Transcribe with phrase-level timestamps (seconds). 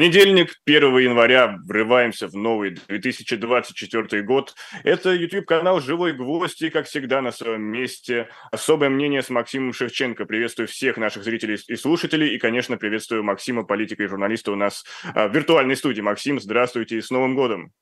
[0.00, 4.54] Понедельник, 1 января, врываемся в новый 2024 год.
[4.82, 10.24] Это YouTube-канал «Живой гвоздь» и, как всегда, на своем месте особое мнение с Максимом Шевченко.
[10.24, 14.86] Приветствую всех наших зрителей и слушателей, и, конечно, приветствую Максима, политика и журналиста у нас
[15.14, 16.00] а, в виртуальной студии.
[16.00, 17.74] Максим, здравствуйте и с Новым годом!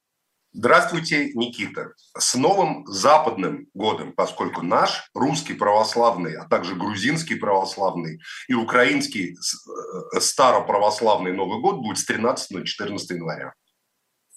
[0.53, 1.93] Здравствуйте, Никита.
[2.17, 10.21] С новым западным годом, поскольку наш русский православный, а также грузинский православный и украинский э,
[10.21, 13.53] староправославный Новый год будет с 13 на 14 января.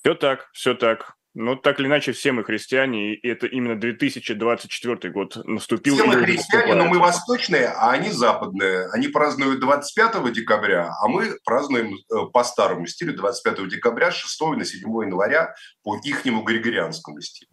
[0.02, 1.16] Все так, все так.
[1.34, 5.96] Ну, так или иначе, все мы христиане, и это именно 2024 год наступил.
[5.96, 8.88] Все мы христиане, но мы восточные, а они западные.
[8.92, 14.66] Они празднуют 25 декабря, а мы празднуем э, по старому стилю 25 декабря, 6 на
[14.66, 15.54] 7 января
[15.84, 17.52] по ихнему григорианскому стилю.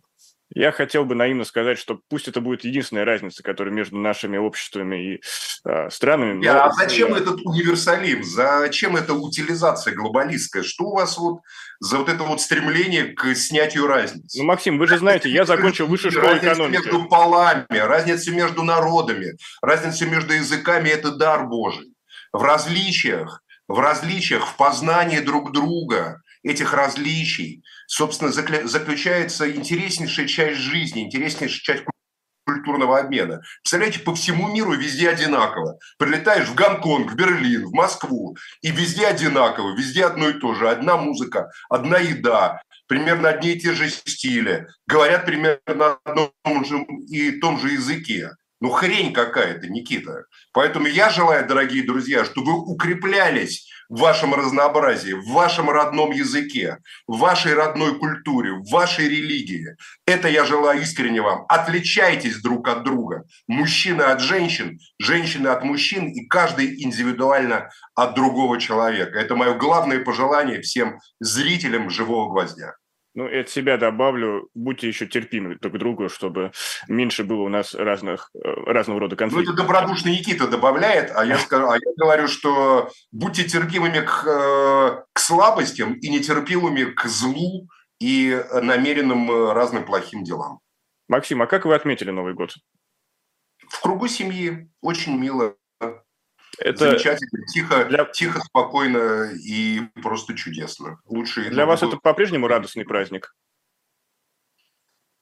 [0.55, 5.15] Я хотел бы наивно сказать, что пусть это будет единственная разница, которая между нашими обществами
[5.15, 5.21] и
[5.65, 6.45] э, странами.
[6.45, 6.65] Но...
[6.65, 8.23] А зачем этот универсализм?
[8.23, 10.63] Зачем эта утилизация глобалистская?
[10.63, 11.41] Что у вас вот
[11.81, 14.39] за вот это вот стремление к снятию разницы?
[14.39, 16.83] Ну, Максим, вы же знаете, я закончил высшую школу разница экономики.
[16.83, 21.95] между полами, разница между народами, разница между языками– это дар Божий.
[22.33, 31.03] В различиях, в различиях, в познании друг друга этих различий– собственно, заключается интереснейшая часть жизни,
[31.03, 31.85] интереснейшая часть
[32.45, 33.41] культурного обмена.
[33.63, 35.79] Представляете, по всему миру везде одинаково.
[35.99, 40.69] Прилетаешь в Гонконг, в Берлин, в Москву, и везде одинаково, везде одно и то же.
[40.69, 46.87] Одна музыка, одна еда, примерно одни и те же стили, говорят примерно на одном же
[47.09, 48.31] и том же языке.
[48.61, 50.25] Ну, хрень какая-то, Никита.
[50.53, 56.79] Поэтому я желаю, дорогие друзья, чтобы вы укреплялись в вашем разнообразии, в вашем родном языке,
[57.07, 59.77] в вашей родной культуре, в вашей религии.
[60.07, 61.45] Это я желаю искренне вам.
[61.49, 63.25] Отличайтесь друг от друга.
[63.47, 69.19] Мужчины от женщин, женщины от мужчин и каждый индивидуально от другого человека.
[69.19, 72.75] Это мое главное пожелание всем зрителям «Живого гвоздя».
[73.15, 76.53] Ну, и от себя добавлю, будьте еще терпимы друг к другу, чтобы
[76.89, 79.47] меньше было у нас разных, э, разного рода конфликтов.
[79.47, 84.25] Ну, это добродушный Никита добавляет, а я, скажу, а я говорю, что будьте терпимыми к,
[84.27, 87.69] э, к слабостям и нетерпимыми к злу
[87.99, 90.61] и намеренным э, разным плохим делам.
[91.09, 92.55] Максим, а как вы отметили Новый год?
[93.69, 94.71] В кругу семьи.
[94.81, 95.57] Очень мило.
[96.59, 98.05] Это замечательно, тихо, для...
[98.05, 100.99] тихо, спокойно и просто чудесно.
[101.07, 101.51] Лучшие.
[101.51, 103.35] Для вас это по-прежнему радостный праздник?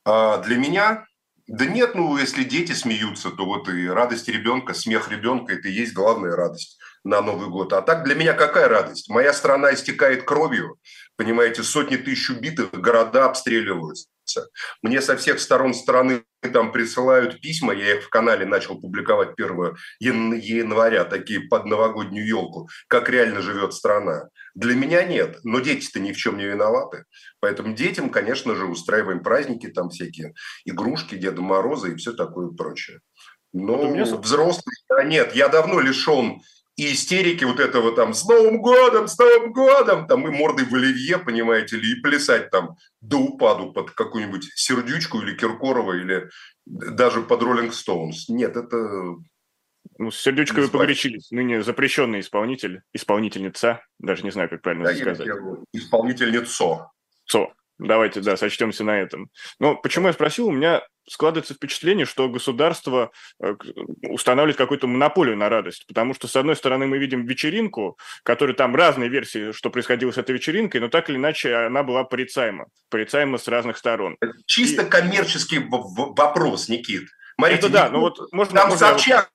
[0.04, 1.06] А, для меня
[1.46, 5.72] да нет, ну если дети смеются, то вот и радость ребенка, смех ребенка– это и
[5.72, 7.72] есть главная радость на Новый год.
[7.72, 9.08] А так для меня какая радость?
[9.08, 10.76] Моя страна истекает кровью,
[11.14, 14.50] понимаете, сотни тысяч убитых, города обстреливаются меняется.
[14.82, 19.74] Мне со всех сторон страны там присылают письма, я их в канале начал публиковать 1
[20.00, 24.28] января, такие под новогоднюю елку, как реально живет страна.
[24.54, 27.04] Для меня нет, но дети-то ни в чем не виноваты.
[27.40, 30.34] Поэтому детям, конечно же, устраиваем праздники, там всякие
[30.64, 33.00] игрушки, Деда Мороза и все такое прочее.
[33.52, 36.40] Но вот взрослые, а нет, я давно лишен
[36.76, 39.08] и истерики вот этого там «С Новым годом!
[39.08, 43.72] С Новым годом!» там и мордой в оливье, понимаете ли, и плясать там до упаду
[43.72, 46.28] под какую-нибудь Сердючку или Киркорова, или
[46.66, 48.28] даже под Роллинг Стоунс.
[48.28, 49.16] Нет, это...
[49.98, 51.30] Ну, с Сердючкой вы погорячились.
[51.30, 55.28] Ныне запрещенный исполнитель, исполнительница, даже не знаю, как правильно да, сказать.
[55.72, 56.90] Исполнительницо.
[57.24, 57.52] Цо.
[57.78, 59.30] Давайте, да, сочтемся на этом.
[59.58, 63.54] Но почему я спросил, у меня складывается впечатление, что государство э,
[64.08, 68.74] устанавливает какую-то монополию на радость, потому что, с одной стороны, мы видим вечеринку, которая там
[68.74, 73.38] разные версии, что происходило с этой вечеринкой, но так или иначе она была порицаема, порицаема
[73.38, 74.16] с разных сторон.
[74.46, 74.88] Чисто И...
[74.88, 77.08] коммерческий вопрос, Никит.
[77.36, 78.60] Смотрите, Это да, ну вот можно...
[78.60, 79.30] Там можно Собчак,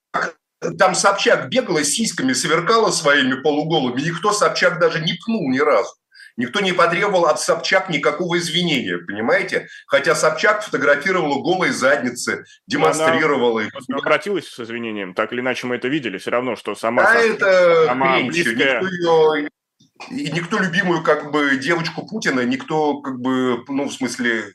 [0.77, 5.91] там Собчак бегала сиськами, сверкала своими полуголыми, никто Собчак даже не пнул ни разу.
[6.37, 9.67] Никто не потребовал от Собчак никакого извинения, понимаете?
[9.87, 13.61] Хотя Собчак фотографировала голые задницы, демонстрировала.
[13.61, 17.05] Она обратилась с извинением, так или иначе мы это видели, все равно, что сама...
[17.05, 18.81] Собчак, это сама хрень, близкая...
[18.81, 19.49] никто ее...
[20.09, 24.53] И никто любимую как бы девочку Путина, никто как бы, ну, в смысле,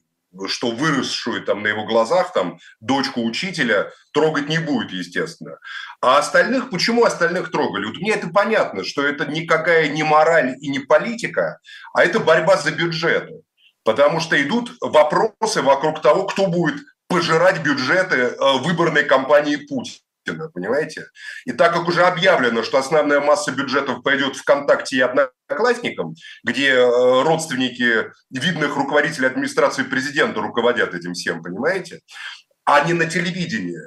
[0.49, 5.59] что выросшую там на его глазах, там, дочку учителя, трогать не будет, естественно.
[6.01, 7.87] А остальных, почему остальных трогали?
[7.87, 11.59] Вот мне это понятно, что это никакая не мораль и не политика,
[11.93, 13.43] а это борьба за бюджеты.
[13.85, 20.06] Потому что идут вопросы вокруг того, кто будет пожирать бюджеты э, выборной кампании Путина.
[20.33, 21.07] Понимаете?
[21.45, 27.23] И так как уже объявлено, что основная масса бюджетов пойдет ВКонтакте и Одноклассникам, где э,
[27.23, 32.01] родственники видных руководителей администрации президента руководят этим всем, понимаете?
[32.65, 33.79] А не на телевидении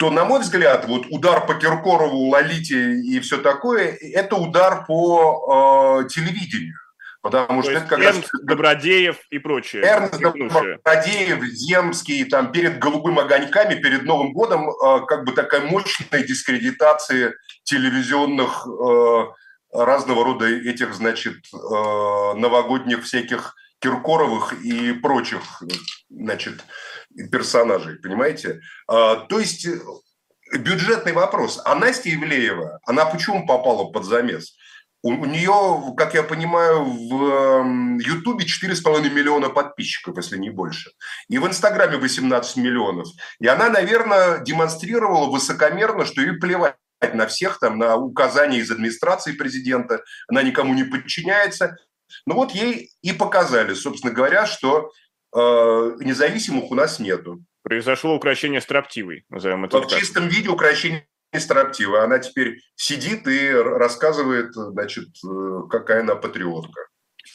[0.00, 6.00] то, на мой взгляд, вот удар по Киркорову, Лолите и все такое, это удар по
[6.02, 6.78] э, телевидению.
[7.22, 8.42] Потому То что это как Эрнст, раз...
[8.44, 9.82] Добродеев и прочее.
[9.84, 16.22] Эрнст Добродеев, Земский, там, перед «Голубым огоньками», перед Новым годом, э, как бы такая мощная
[16.22, 17.34] дискредитация
[17.64, 19.24] телевизионных э,
[19.72, 25.62] разного рода этих, значит, э, новогодних всяких Киркоровых и прочих,
[26.10, 26.64] значит,
[27.32, 28.60] персонажей, понимаете?
[28.86, 29.66] То есть
[30.52, 31.62] бюджетный вопрос.
[31.64, 34.54] А Настя Ивлеева, она почему попала под замес?
[35.02, 40.90] У, у нее, как я понимаю, в Ютубе 4,5 миллиона подписчиков, если не больше.
[41.28, 43.08] И в Инстаграме 18 миллионов.
[43.40, 46.76] И она, наверное, демонстрировала высокомерно, что ей плевать
[47.14, 51.76] на всех, там, на указания из администрации президента, она никому не подчиняется.
[52.26, 54.90] Ну вот ей и показали, собственно говоря, что
[55.34, 55.38] э,
[56.00, 57.42] независимых у нас нету.
[57.62, 59.90] Произошло украшение строптивой, назовем это так.
[59.90, 61.06] В чистом виде украшение
[61.38, 62.02] строптивой.
[62.02, 66.89] Она теперь сидит и рассказывает, значит, э, какая она патриотка.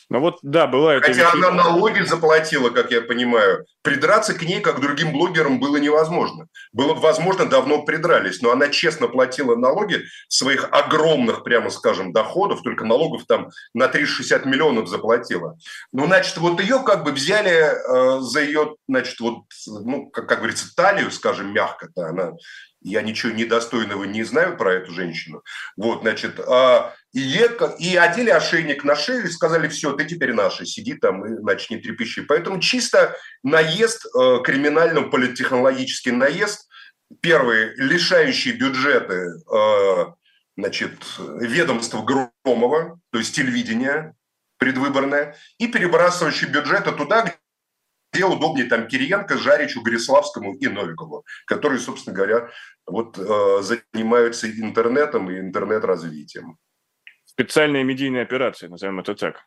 [0.09, 1.03] Ну вот, да, бывает.
[1.03, 3.65] Хотя она налоги заплатила, как я понимаю.
[3.81, 6.47] Придраться к ней, как другим блогерам, было невозможно.
[6.73, 8.41] Было бы возможно, давно придрались.
[8.41, 12.61] Но она честно платила налоги своих огромных, прямо скажем, доходов.
[12.63, 15.57] Только налогов там на 360 миллионов заплатила.
[15.91, 20.39] Ну, значит, вот ее как бы взяли э, за ее, значит, вот, ну, как, как
[20.39, 22.07] говорится, талию, скажем, мягко-то.
[22.07, 22.33] Она
[22.85, 25.41] я ничего недостойного не знаю про эту женщину.
[25.75, 30.65] Вот, значит, а, и, и одели ошейник на шею и сказали, все, ты теперь наша,
[30.65, 32.23] сиди там и начни трепещи.
[32.23, 36.67] Поэтому чисто наезд, э, криминально-политтехнологический наезд,
[37.21, 40.06] первый, лишающий бюджеты э,
[40.57, 40.91] значит,
[41.39, 44.13] ведомства Громова, то есть телевидение
[44.57, 47.33] предвыборное, и перебрасывающий бюджеты туда,
[48.11, 52.50] где удобнее там Кириенко, Жаричу, Гориславскому и Новикову, которые, собственно говоря,
[52.85, 56.57] вот э, занимаются интернетом и интернет-развитием.
[57.35, 59.43] Специальная медийная операция, назовем это так.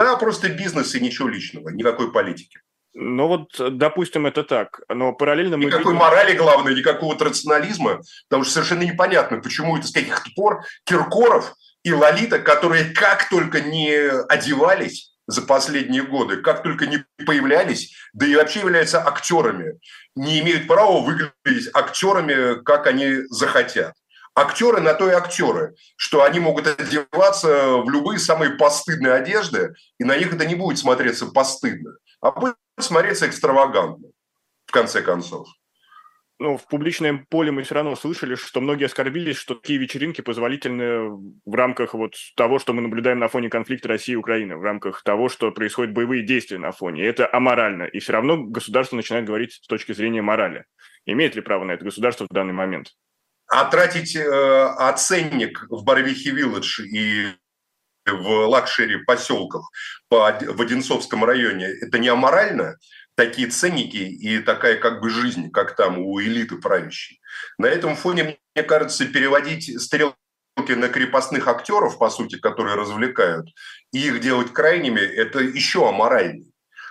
[0.00, 2.60] Да, просто бизнес и ничего личного, никакой политики.
[2.92, 5.64] Ну вот, допустим, это так, но параллельно мы...
[5.64, 5.98] Никакой видим...
[5.98, 11.92] морали, главное, никакого рационализма, потому что совершенно непонятно, почему это с каких-то пор Киркоров и
[11.92, 13.92] Лолита, которые как только не
[14.28, 19.78] одевались, за последние годы, как только не появлялись, да и вообще являются актерами,
[20.14, 23.94] не имеют права выглядеть актерами, как они захотят.
[24.34, 30.04] Актеры на то и актеры, что они могут одеваться в любые самые постыдные одежды, и
[30.04, 34.08] на них это не будет смотреться постыдно, а будет смотреться экстравагантно,
[34.66, 35.46] в конце концов
[36.40, 41.08] ну, в публичном поле мы все равно слышали, что многие оскорбились, что такие вечеринки позволительны
[41.44, 45.02] в рамках вот того, что мы наблюдаем на фоне конфликта России и Украины, в рамках
[45.04, 47.02] того, что происходят боевые действия на фоне.
[47.02, 47.84] И это аморально.
[47.84, 50.64] И все равно государство начинает говорить с точки зрения морали.
[51.06, 52.88] Имеет ли право на это государство в данный момент?
[53.56, 57.28] А тратить э, оценник в Барвихе-Вилледж и
[58.04, 59.70] в luxury поселках
[60.08, 62.76] по, в Одинцовском районе, это не аморально?
[63.16, 67.20] такие ценники и такая как бы жизнь, как там у элиты правящей.
[67.56, 70.16] На этом фоне, мне кажется, переводить стрелки
[70.56, 73.46] на крепостных актеров, по сути, которые развлекают,
[73.92, 76.50] и их делать крайними, это еще аморальнее.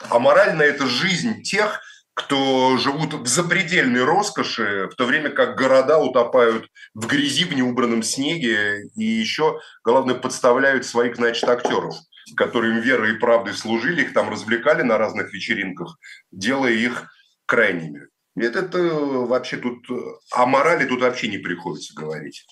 [0.09, 1.81] Аморально– это жизнь тех,
[2.13, 8.03] кто живут в запредельной роскоши, в то время как города утопают в грязи, в неубранном
[8.03, 11.95] снеге, и еще, главное, подставляют своих, значит, актеров–
[12.35, 15.97] которые им верой и правдой служили, их там развлекали на разных вечеринках,
[16.31, 17.11] делая их
[17.45, 18.07] крайними.
[18.35, 19.85] Это, это вообще тут
[20.31, 22.45] о морали тут вообще не приходится говорить.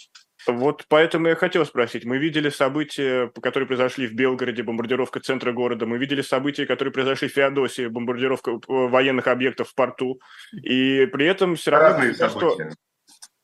[0.48, 2.05] Вот поэтому я хотел спросить.
[2.05, 5.86] Мы видели события, которые произошли в Белгороде, бомбардировка центра города.
[5.86, 10.19] Мы видели события, которые произошли в Феодосии, бомбардировка э, военных объектов в порту.
[10.53, 11.89] И при этом все равно...
[11.89, 12.71] Разные события.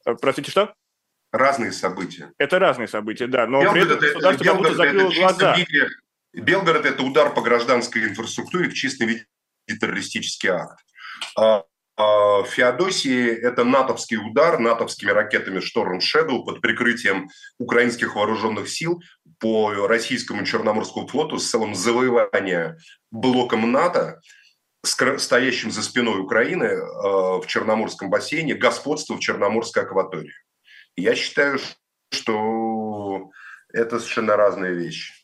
[0.04, 0.12] Что...
[0.12, 0.74] Э, простите, что?
[1.32, 2.32] Разные события.
[2.38, 3.46] Это разные события, да.
[3.46, 5.56] Но Белгород, при этом государство как будто закрыло глаза.
[5.56, 5.88] Виде,
[6.34, 9.25] Белгород– это удар по гражданской инфраструктуре в чистом виде
[9.68, 10.80] террористический акт.
[11.98, 17.27] А, Феодосии это натовский удар натовскими ракетами Storm Shadow под прикрытием
[17.58, 19.01] украинских вооруженных сил
[19.39, 22.77] по российскому Черноморскому флоту с целым завоевания
[23.10, 24.22] блоком НАТО,
[24.84, 30.34] стоящим за спиной Украины а, в Черноморском бассейне, господство в Черноморской акватории.
[30.96, 31.60] Я считаю,
[32.12, 33.32] что
[33.74, 35.16] это совершенно разные вещи.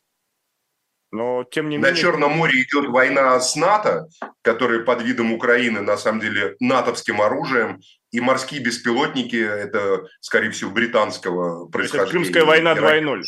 [1.13, 1.91] Но, тем не менее...
[1.91, 4.07] На Черном море идет война с НАТО,
[4.41, 10.71] которая под видом Украины, на самом деле, натовским оружием, и морские беспилотники, это, скорее всего,
[10.71, 12.03] британского происхождения.
[12.03, 13.21] Это Крымская война 2.0.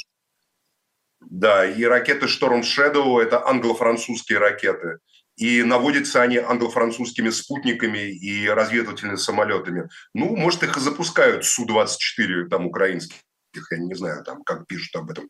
[1.29, 4.97] Да, и ракеты Storm Shadow– это англо-французские ракеты.
[5.37, 9.89] и наводятся они англо-французскими спутниками и разведывательными самолетами.
[10.13, 12.67] Ну, может, их и запускают Су-24, там,
[13.55, 15.29] украинских, я не знаю, там, как пишут об этом.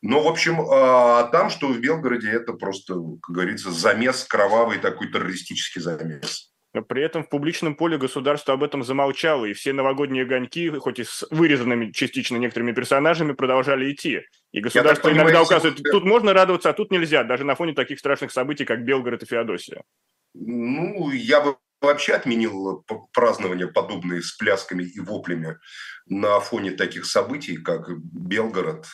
[0.00, 5.10] Но, в общем, а там, что в Белгороде, это просто, как говорится, замес, кровавый такой
[5.10, 6.50] террористический замес.
[6.74, 11.00] Но при этом в публичном поле государство об этом замолчало, и все новогодние огоньки, хоть
[11.00, 14.22] и с вырезанными частично некоторыми персонажами, продолжали идти.
[14.52, 15.92] И государство понимаю, иногда указывает, сегодня...
[15.92, 19.26] тут можно радоваться, а тут нельзя, даже на фоне таких страшных событий, как Белгород и
[19.26, 19.82] Феодосия.
[20.32, 25.58] Ну, я бы вообще отменил празднование подобные с плясками и воплями
[26.06, 28.86] на фоне таких событий, как Белгород,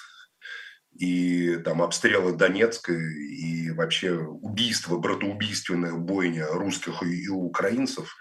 [0.98, 8.16] и там обстрелы Донецка, и вообще убийство, братоубийственная бойня русских и украинцев,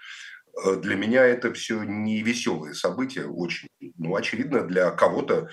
[0.64, 3.68] э, для меня это все не веселые события очень.
[3.98, 5.50] Ну, очевидно, для кого-то,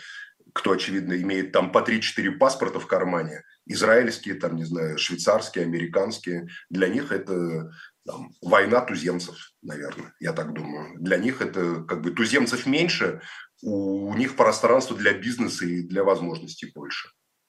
[0.53, 6.49] кто, очевидно, имеет там по 3-4 паспорта в кармане, израильские, там, не знаю, швейцарские, американские,
[6.69, 7.73] для них это
[8.07, 10.99] там, война туземцев, наверное, я так думаю.
[11.01, 13.23] Для них это как бы туземцев меньше,
[13.63, 17.09] у них пространство для бизнеса и для возможностей больше.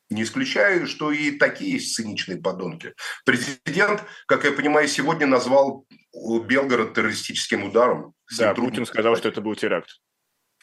[0.09, 2.93] Не исключаю, что и такие есть циничные подонки.
[3.25, 8.13] Президент, как я понимаю, сегодня назвал Белгород террористическим ударом.
[8.37, 9.89] Да, Путин сказал, что это был теракт.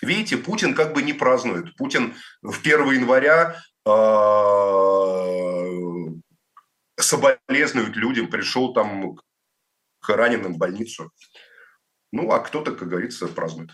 [0.00, 1.76] Видите, Путин как бы не празднует.
[1.76, 3.56] Путин в 1 января
[3.86, 3.92] э,
[6.98, 9.18] соболезнует людям, пришел там
[10.02, 11.10] к раненым в больницу.
[12.12, 13.70] Ну, а кто-то, как говорится, празднует.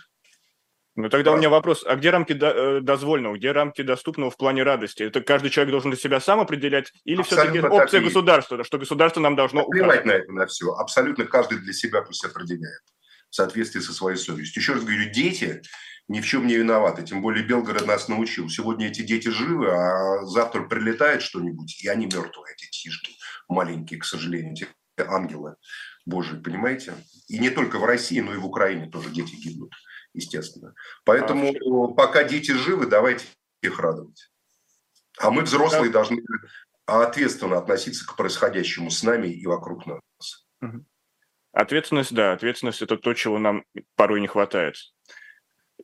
[0.95, 4.65] Ну тогда у меня вопрос, а где рамки э, дозвольного, где рамки доступного в плане
[4.65, 5.05] радости?
[5.05, 9.37] Это каждый человек должен для себя сам определять или все-таки опция государства, что государство нам
[9.37, 10.73] должно Плевать на это, на все.
[10.73, 12.83] Абсолютно каждый для себя пусть определяет
[13.31, 14.61] в соответствии со своей совестью.
[14.61, 15.63] Еще раз говорю, дети
[16.09, 18.49] ни в чем не виноваты, тем более Белгород нас научил.
[18.49, 23.13] Сегодня эти дети живы, а завтра прилетает что-нибудь, и они мертвые, эти тишки
[23.49, 24.67] маленькие, к сожалению, эти
[25.07, 25.55] ангелы
[26.09, 26.95] Божии, понимаете?
[27.29, 29.73] И не только в России, но и в Украине тоже дети гибнут
[30.15, 30.75] естественно.
[31.05, 31.95] Поэтому а...
[31.95, 33.27] пока дети живы, давайте
[33.63, 34.31] их радовать.
[35.19, 35.99] А мы, взрослые, да.
[35.99, 36.23] должны
[36.87, 40.47] ответственно относиться к происходящему с нами и вокруг нас.
[41.53, 43.65] Ответственность, да, ответственность– это то, чего нам
[43.97, 44.77] порой не хватает.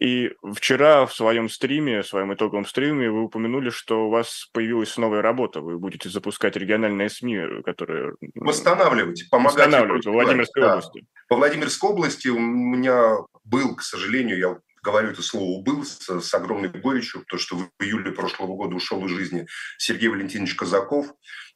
[0.00, 4.96] И вчера в своем стриме, в своем итоговом стриме вы упомянули, что у вас появилась
[4.96, 5.60] новая работа.
[5.60, 8.14] Вы будете запускать региональные СМИ, которые...
[8.34, 9.56] Восстанавливать, помогать.
[9.56, 10.72] Восстанавливать в Владимирской да.
[10.72, 11.06] области.
[11.28, 16.34] По Владимирской области у меня был, к сожалению, я говорю это слово «был» с, с
[16.34, 19.46] огромной горечью, потому что в июле прошлого года ушел из жизни
[19.78, 21.06] Сергей Валентинович Казаков,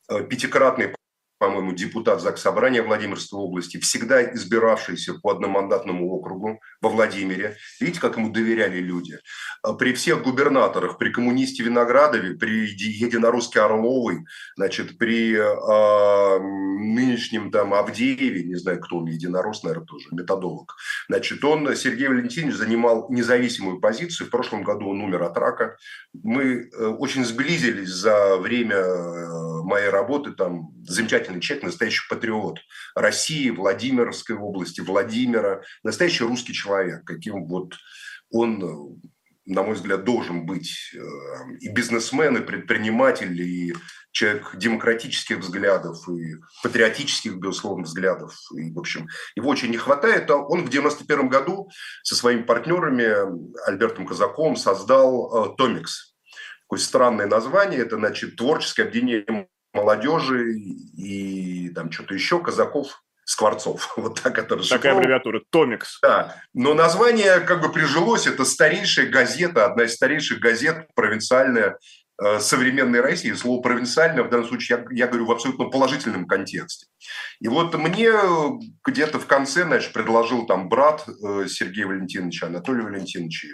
[0.08, 0.94] э, пятикратный
[1.38, 7.56] по-моему, депутат ЗАГС Собрания Владимирской области, всегда избиравшийся по одномандатному округу во Владимире.
[7.80, 9.18] Видите, как ему доверяли люди.
[9.62, 14.24] А при всех губернаторах, при коммунисте Виноградове, при единоруске Орловой,
[14.56, 20.76] значит, при э, нынешнем там Авдееве, не знаю, кто он, единорос, наверное, тоже, методолог,
[21.08, 24.26] значит, он, Сергей Валентинович, занимал независимую позицию.
[24.26, 25.76] В прошлом году он умер от рака.
[26.12, 32.58] Мы э, очень сблизились за время э, моей работы, там, замечательный человек, настоящий патриот
[32.94, 37.74] России, Владимирской области, Владимира, настоящий русский человек, каким вот
[38.30, 39.00] он,
[39.46, 40.98] на мой взгляд, должен быть э,
[41.60, 43.74] и бизнесмен, и предприниматель, и
[44.10, 48.34] человек демократических взглядов и патриотических, безусловно, взглядов.
[48.56, 49.06] И, в общем,
[49.36, 50.30] его очень не хватает.
[50.30, 51.70] А он в 91 году
[52.02, 56.16] со своими партнерами Альбертом Казаком создал Томикс.
[56.62, 57.80] Такое странное название.
[57.80, 59.48] Это, значит, творческое объединение
[59.78, 63.92] молодежи и там что-то еще, Казаков, Скворцов.
[63.96, 64.82] Вот так это расшифровано.
[64.82, 65.98] Такая аббревиатура, Томикс.
[66.02, 71.78] Да, но название как бы прижилось, это старейшая газета, одна из старейших газет провинциальная
[72.20, 73.32] Э, современной России.
[73.32, 76.86] Слово «провинциально» в данном случае я, я говорю в абсолютно положительном контексте.
[77.38, 78.10] И вот мне
[78.84, 83.48] где-то в конце, значит, предложил там брат э, Сергея Валентиновича, Анатолия Валентиновича,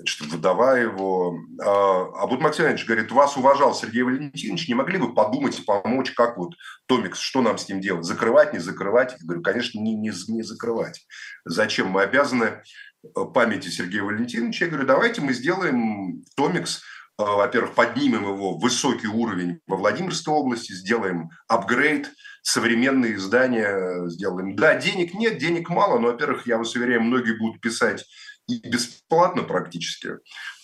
[0.00, 1.36] значит, вдова его.
[1.62, 6.36] А, а вот Максимович говорит, вас уважал Сергей Валентинович, не могли бы подумать помочь, как
[6.36, 6.54] вот
[6.86, 8.04] Томикс, что нам с ним делать?
[8.04, 9.12] Закрывать, не закрывать?
[9.20, 11.06] Я говорю, конечно, не, не, не закрывать.
[11.44, 11.88] Зачем?
[11.88, 12.62] Мы обязаны
[13.04, 14.64] э, памяти Сергея Валентиновича.
[14.64, 16.82] Я говорю, давайте мы сделаем Томикс–
[17.20, 22.10] Э, во-первых, поднимем его в высокий уровень во Владимирской области, сделаем апгрейд,
[22.42, 24.56] современные издания сделаем.
[24.56, 28.06] Да, денег нет, денег мало, но, во-первых, я вас уверяю, многие будут писать
[28.50, 30.18] и бесплатно практически.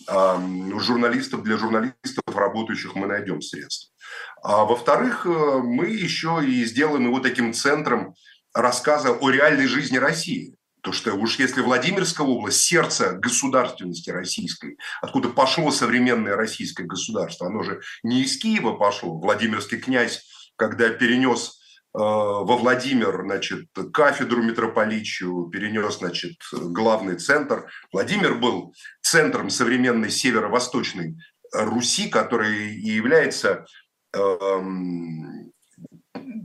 [0.09, 3.93] А у журналистов, для журналистов, работающих, мы найдем средства.
[4.43, 8.15] А во-вторых, э, мы еще и сделаем его таким центром
[8.55, 10.57] рассказа о реальной жизни России.
[10.83, 17.65] То что уж если Владимирская область, сердце государственности российской, откуда пошло современное российское государство, оно
[17.65, 19.19] же не из Киева пошло.
[19.19, 20.25] Владимирский князь,
[20.55, 21.59] когда перенес
[21.99, 27.71] во Владимир, значит, кафедру митрополичью, перенес, значит, главный центр.
[27.91, 31.17] Владимир был центром современной северо-восточной
[31.53, 33.65] Руси, который и является
[34.13, 35.53] эм,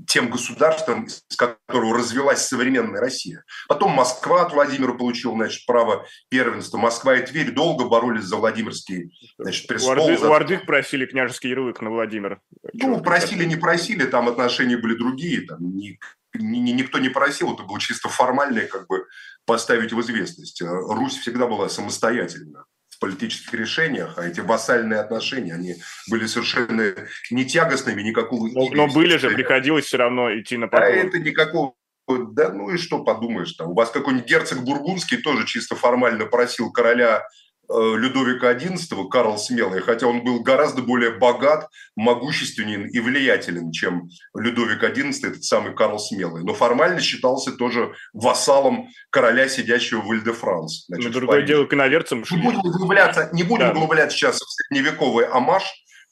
[0.07, 3.43] тем государством, из которого развелась современная Россия.
[3.67, 6.77] Потом Москва от Владимира получила значит, право первенства.
[6.77, 9.89] Москва и Тверь долго боролись за Владимирский значит, престол.
[9.89, 10.29] У, Орды, за...
[10.29, 12.41] у Ордых просили княжеский ярлык на Владимир.
[12.73, 15.41] Ну, Чего просили, не просили, там отношения были другие.
[15.41, 15.99] Там ни,
[16.33, 19.05] ни, никто не просил, это было чисто формальное, как бы
[19.45, 20.61] поставить в известность.
[20.61, 22.65] Русь всегда была самостоятельна
[23.01, 25.75] политических решениях, а эти вассальные отношения, они
[26.07, 26.93] были совершенно
[27.31, 28.47] не тягостными, никакого...
[28.47, 30.87] Но, но были же, приходилось все равно идти на поклон.
[30.87, 31.73] А это никакого
[32.07, 33.69] да ну и что подумаешь там.
[33.69, 37.23] У вас какой-нибудь герцог Бургундский тоже чисто формально просил короля
[37.73, 44.83] Людовика XI, Карл Смелый, хотя он был гораздо более богат, могущественен и влиятелен, чем Людовик
[44.83, 46.43] XI, этот самый Карл Смелый.
[46.43, 50.89] Но формально считался тоже вассалом короля, сидящего в Иль-де-Франс.
[50.89, 52.23] Но другое дело к иноверцам.
[52.29, 53.71] Не будем углубляться, не будем да.
[53.71, 55.63] углубляться сейчас в средневековый амаш,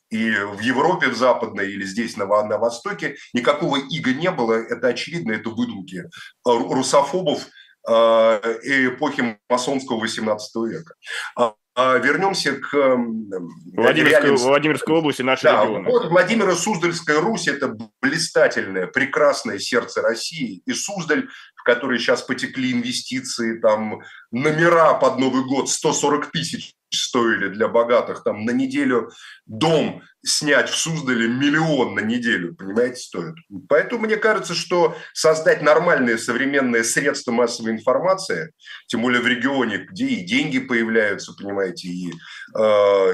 [0.10, 4.54] и в Европе, в Западной или здесь на, на Востоке никакого ига не было.
[4.54, 6.04] Это очевидно, это выдумки
[6.44, 7.48] русофобов, Э,
[7.86, 10.94] эпохи масонского XVIII века.
[11.36, 15.90] А, а вернемся к Владимирской, Владимирской области, нашей да, регионы.
[15.90, 20.62] Вот Владимира Суздальская Русь– это блистательное, прекрасное сердце России.
[20.66, 27.50] И Суздаль, в который сейчас потекли инвестиции, там номера под Новый год 140 тысяч стоили
[27.50, 29.12] для богатых, там на неделю
[29.50, 33.36] дом снять в Суздале миллион на неделю, понимаете, стоит.
[33.70, 38.52] Поэтому мне кажется, что создать нормальные современные средства массовой информации,
[38.88, 42.62] тем более в регионе, где и деньги появляются, понимаете, и э,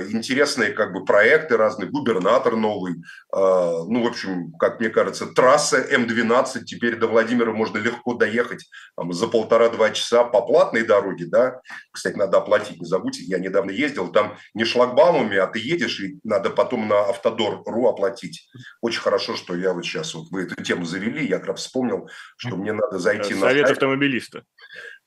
[0.10, 2.98] интересные как бы проекты разные, губернатор новый, э,
[3.34, 9.13] ну, в общем, как мне кажется, трасса М12, теперь до Владимира можно легко доехать там,
[9.13, 11.62] за полтора-два часа по платной дороге, да,
[11.92, 16.18] кстати, надо оплатить, не забудьте, я недавно ездил, там не шлагбаумами, а ты едешь, и
[16.25, 18.50] надо потом на Автодор.ру оплатить.
[18.82, 22.58] Очень хорошо, что я вот сейчас, вот вы эту тему завели, я как вспомнил, что
[22.58, 24.43] мне надо зайти Совет на Совет автомобилиста.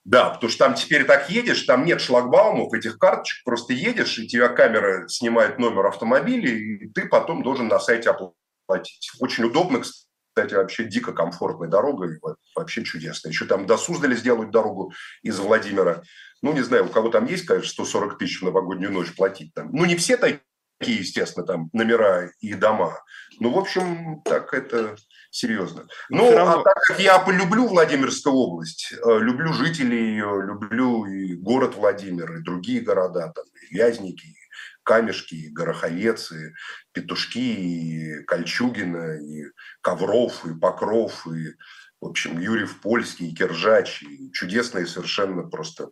[0.04, 4.26] Да, потому что там теперь так едешь, там нет шлагбаумов, этих карточек, просто едешь, и
[4.26, 9.10] тебя камера снимает номер автомобиля, и ты потом должен на сайте оплатить.
[9.18, 12.08] Очень удобно, кстати, вообще дико комфортная дорога,
[12.54, 13.32] вообще чудесная.
[13.32, 14.92] Еще там до Суздали сделают дорогу
[15.22, 16.02] из Владимира.
[16.40, 19.70] Ну, не знаю, у кого там есть, конечно, 140 тысяч в новогоднюю ночь платить там.
[19.72, 20.40] Ну, не все такие,
[20.80, 23.02] естественно, там номера и дома.
[23.40, 24.96] Ну, в общем, так это
[25.30, 25.86] серьезно.
[26.08, 26.60] Ну, равно...
[26.60, 32.36] а так как я полюблю Владимирскую область, э, люблю жителей ее, люблю и город Владимир,
[32.36, 34.36] и другие города, там, и Вязники, и
[34.82, 36.54] Камешки, и Гороховец, и
[36.92, 39.44] Петушки, и Кольчугина, и
[39.82, 41.54] Ковров, и Покров, и,
[42.00, 45.90] в общем, Юрьев Польский, и Киржач, и чудесные совершенно просто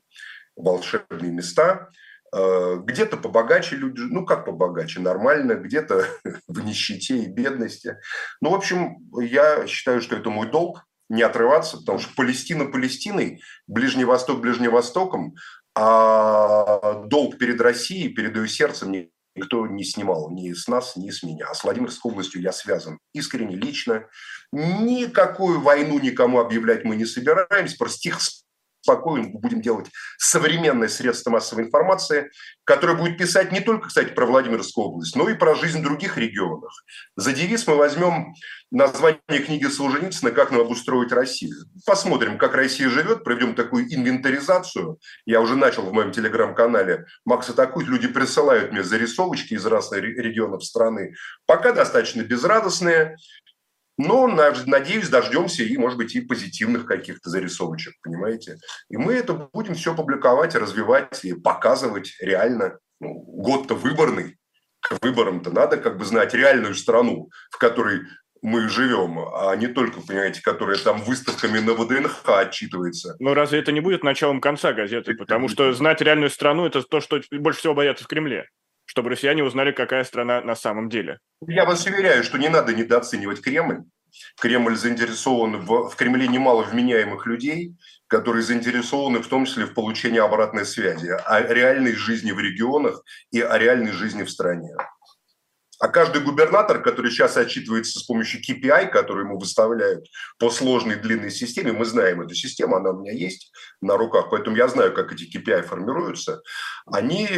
[0.57, 1.90] волшебные места.
[2.37, 6.07] Э, где-то побогаче люди, ну как побогаче, нормально, где-то
[6.49, 7.96] в нищете и бедности.
[8.42, 13.40] Ну, в общем, я считаю, что это мой долг не отрываться, потому что Палестина Палестиной,
[13.66, 15.35] Ближний Восток Ближним Востоком,
[15.75, 18.92] а долг перед Россией, перед ее сердцем
[19.35, 21.46] никто не снимал ни с нас, ни с меня.
[21.49, 24.07] А с Владимирской областью я связан искренне, лично.
[24.53, 28.20] Никакую войну никому объявлять мы не собираемся, просто тихо
[28.87, 32.31] спокойно будем делать современное средство массовой информации,
[32.62, 36.16] которое будет писать не только, кстати, про Владимирскую область, но и про жизнь в других
[36.16, 36.72] регионах.
[37.16, 38.35] За девиз мы возьмем
[38.70, 41.57] название книги Солженицына «Как нам обустроить Россию».
[41.85, 44.99] Посмотрим, как Россия живет, проведем такую инвентаризацию.
[45.25, 47.88] Я уже начал в моем телеграм-канале Макс атакует.
[47.88, 51.14] Люди присылают мне зарисовочки из разных регионов страны.
[51.46, 53.16] Пока достаточно безрадостные.
[53.98, 58.59] Но, надеюсь, дождемся и, может быть, и позитивных каких-то зарисовочек, понимаете?
[58.90, 62.78] И мы это будем все публиковать, развивать и показывать реально.
[63.00, 64.37] Ну, год-то выборный.
[64.80, 68.02] К выборам-то надо как бы знать реальную страну, в которой
[68.42, 73.16] мы живем, а не только, понимаете, которая там выставками на ВДНХ отчитывается.
[73.18, 75.14] Но разве это не будет началом конца газеты?
[75.18, 78.46] Потому что знать реальную страну– это то, что больше всего боятся в Кремле
[78.87, 81.18] чтобы россияне узнали, какая страна на самом деле.
[81.46, 83.83] Я вас уверяю, что не надо недооценивать Кремль.
[84.40, 90.20] Кремль заинтересован в, в Кремле немало вменяемых людей, которые заинтересованы в том числе в получении
[90.20, 94.75] обратной связи о реальной жизни в регионах и о реальной жизни в стране.
[95.78, 100.06] А каждый губернатор, который сейчас отчитывается с помощью KPI, который ему выставляют
[100.38, 104.56] по сложной длинной системе, мы знаем эту систему, она у меня есть на руках, поэтому
[104.56, 106.42] я знаю, как эти KPI формируются,
[106.86, 107.28] они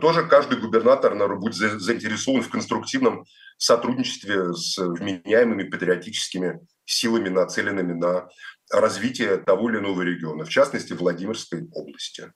[0.00, 3.24] тоже, каждый губернатор, наверное, будет заинтересован в конструктивном
[3.56, 8.28] сотрудничестве с вменяемыми патриотическими силами, нацеленными на
[8.70, 12.32] развитие того или иного региона, в частности, Владимирской области.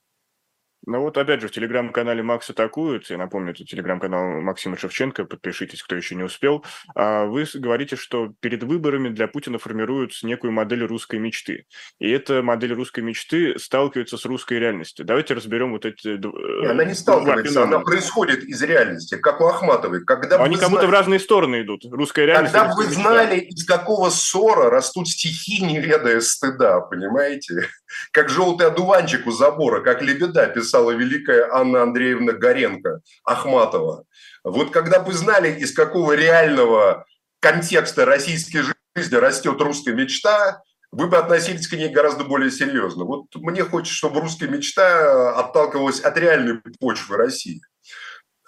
[0.85, 5.81] Ну вот опять же в телеграм-канале Макс атакуют, я напомню, это телеграм-канал Максима Шевченко, подпишитесь,
[5.81, 6.63] кто еще не успел.
[6.95, 11.65] А вы говорите, что перед выборами для Путина формируют некую модель русской мечты.
[11.99, 15.05] И эта модель русской мечты сталкивается с русской реальностью.
[15.05, 16.07] Давайте разберем вот эти...
[16.07, 20.03] Не, она не сталкивается, она происходит из реальности, как у Ахматовой.
[20.05, 21.85] Когда Они как будто в разные стороны идут.
[21.91, 22.53] Русская реальность.
[22.53, 27.67] Когда вы знали, из какого ссора растут стихи, не ведая стыда, понимаете?
[28.11, 34.05] Как желтый одуванчик у забора, как лебеда писал написала великая Анна Андреевна Горенко, Ахматова.
[34.43, 37.05] Вот когда бы знали, из какого реального
[37.39, 38.63] контекста российской
[38.95, 43.05] жизни растет русская мечта, вы бы относились к ней гораздо более серьезно.
[43.05, 47.61] Вот мне хочется, чтобы русская мечта отталкивалась от реальной почвы России,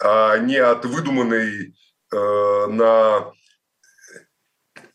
[0.01, 1.75] а не от выдуманной
[2.13, 3.33] э, на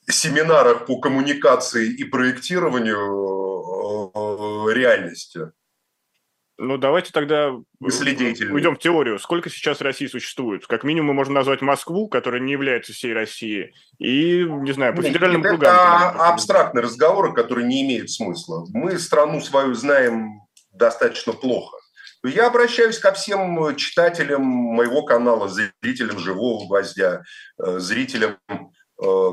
[0.08, 3.41] семинарах по коммуникации и проектированию
[3.82, 5.52] э, реальности.
[6.58, 9.18] Ну, давайте тогда уйдем в теорию.
[9.18, 10.66] Сколько сейчас России существует?
[10.66, 15.02] Как минимум мы можем назвать Москву, которая не является всей Россией, и, не знаю, по
[15.02, 15.70] федеральным Нет, кругам.
[15.70, 18.64] Это абстрактные разговоры, которые не имеют смысла.
[18.72, 20.42] Мы страну свою знаем
[20.72, 21.76] достаточно плохо.
[22.24, 27.22] Я обращаюсь ко всем читателям моего канала, зрителям «Живого гвоздя»,
[27.58, 28.54] э, зрителям, э,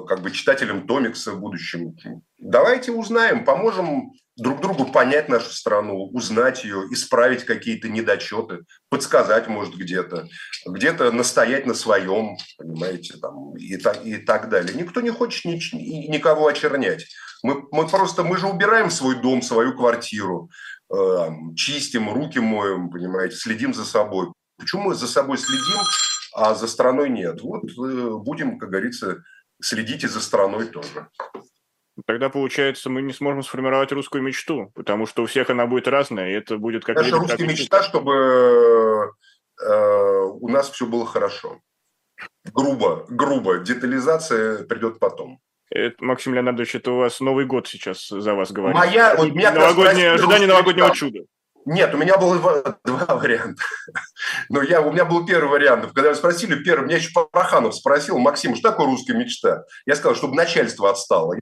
[0.08, 1.96] как бы читателям Томикса в будущем.
[2.40, 9.76] Давайте узнаем, поможем друг другу понять нашу страну, узнать ее, исправить какие-то недочеты, подсказать, может,
[9.76, 10.28] где-то,
[10.66, 14.74] где-то настоять на своем, понимаете, там, и, так, и так далее.
[14.74, 17.06] Никто не хочет ни, никого очернять.
[17.44, 20.50] Мы, мы просто, мы же убираем свой дом, свою квартиру,
[20.94, 24.28] э, чистим, руки моем, понимаете, следим за собой.
[24.58, 25.82] Почему мы за собой следим,
[26.34, 27.42] а за страной нет?
[27.42, 29.24] Вот э, будем, как говорится,
[29.62, 31.08] следите за страной тоже.
[32.06, 36.30] Тогда, получается, мы не сможем сформировать русскую мечту, потому что у всех она будет разная,
[36.30, 36.96] и это будет как...
[36.96, 39.12] Наша русская мечта, чтобы
[39.62, 41.60] э, у нас все было хорошо.
[42.54, 43.60] Грубо, грубо.
[43.60, 45.40] Детализация придет потом.
[45.70, 48.78] Это, Максим Леонардович, это у вас Новый год сейчас за вас говорит.
[48.78, 51.20] Моя, вот меня Новогоднее, ожидание новогоднего чуда.
[51.66, 53.62] Нет, у меня было два варианта.
[54.50, 55.92] Но я, у меня был первый вариант.
[55.94, 59.64] Когда спросили, первый, меня еще Параханов спросил, Максим, что такое русская мечта?
[59.86, 61.36] Я сказал, чтобы начальство отстало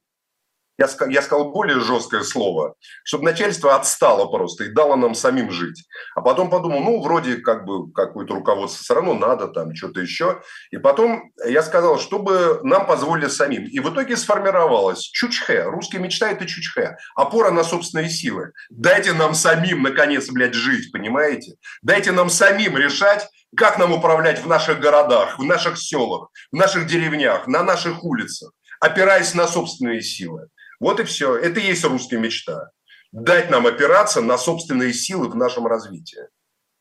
[0.77, 5.87] я, я сказал более жесткое слово, чтобы начальство отстало просто и дало нам самим жить.
[6.15, 10.41] А потом подумал, ну, вроде как бы какое-то руководство все равно надо, там, что-то еще.
[10.71, 13.65] И потом я сказал, чтобы нам позволили самим.
[13.65, 15.63] И в итоге сформировалось чучхе.
[15.63, 16.97] Русская мечта– это чучхе.
[17.15, 18.51] Опора на собственные силы.
[18.69, 21.55] Дайте нам самим, наконец, блядь, жить, понимаете?
[21.81, 26.85] Дайте нам самим решать, как нам управлять в наших городах, в наших селах, в наших
[26.85, 30.49] деревнях, на наших улицах, опираясь на собственные силы.
[30.79, 31.35] Вот и все.
[31.35, 32.71] Это и есть русская мечта.
[33.11, 36.27] Дать нам опираться на собственные силы в нашем развитии.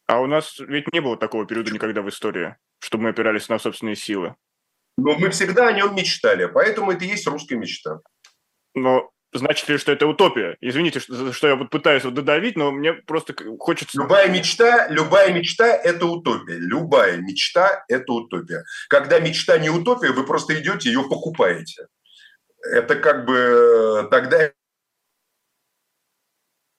[0.06, 3.58] А у нас ведь не было такого периода никогда в истории, чтобы мы опирались на
[3.58, 4.34] собственные силы.
[4.98, 8.00] Но мы всегда о нем мечтали, поэтому это и есть русская мечта.
[8.74, 10.56] Но значит ли, что это утопия?
[10.60, 13.98] Извините, что, что я вот пытаюсь вот додавить, но мне просто хочется...
[13.98, 16.56] Любая мечта, любая мечта– это утопия.
[16.58, 18.64] Любая мечта– это утопия.
[18.88, 21.88] Когда мечта не утопия, вы просто идете ее покупаете
[22.72, 24.50] это как бы э, тогда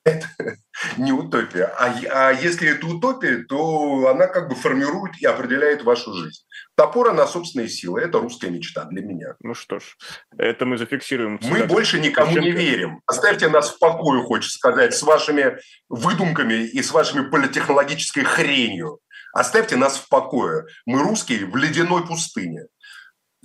[0.08, 0.28] это
[0.98, 1.66] не утопия.
[1.78, 6.44] А, а если это утопия, то она как бы формирует и определяет вашу жизнь.
[6.76, 9.36] Топора на собственные силы– это русская мечта для меня.
[9.42, 9.98] Ну что ж,
[10.38, 11.40] это мы зафиксируем.
[11.44, 13.02] Мы больше никому не верим.
[13.06, 15.58] Оставьте нас в покое, хочется сказать, с вашими
[15.90, 19.00] выдумками и с вашими политехнологической хренью.
[19.34, 20.66] Оставьте нас в покое.
[20.86, 22.68] Мы русские в ледяной пустыне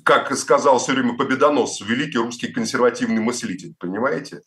[0.05, 4.43] как сказал все время Победоносцев, великий русский консервативный мыслитель, понимаете?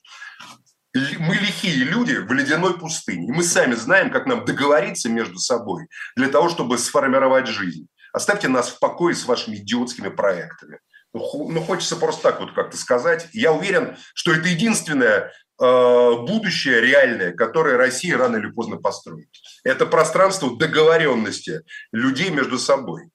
[0.94, 3.28] Мы лихие люди в ледяной пустыне.
[3.28, 7.88] И мы сами знаем, как нам договориться между собой для того, чтобы сформировать жизнь.
[8.14, 10.80] Оставьте нас в покое с вашими идиотскими проектами.
[11.14, 13.28] Ну, ну хочется просто так вот как-то сказать.
[13.34, 19.28] Я уверен, что это единственное э, будущее реальное, которое Россия рано или поздно построит.
[19.66, 23.10] Это пространство договоренности людей между собой.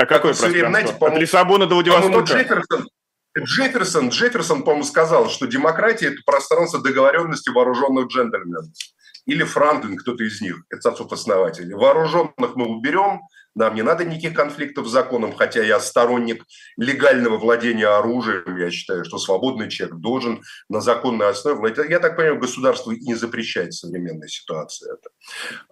[0.00, 0.68] А какое пространство?
[0.70, 2.32] Знаете, От Лиссабона до Владивостока?
[2.32, 2.88] Джефферсон,
[3.38, 8.64] Джефферсон, Джефферсон, по-моему, сказал, что демократия– это пространство договоренности вооруженных джентльменов.
[9.26, 11.74] Или Франклин, кто-то из них, это отцов-основателей.
[11.74, 13.20] Вооруженных мы уберем,
[13.54, 16.46] нам не надо никаких конфликтов с законом, хотя я сторонник
[16.78, 18.56] легального владения оружием.
[18.56, 21.90] Я считаю, что свободный человек должен на законной основе владеть.
[21.90, 25.10] Я так понимаю, государство и не запрещает современной ситуации это.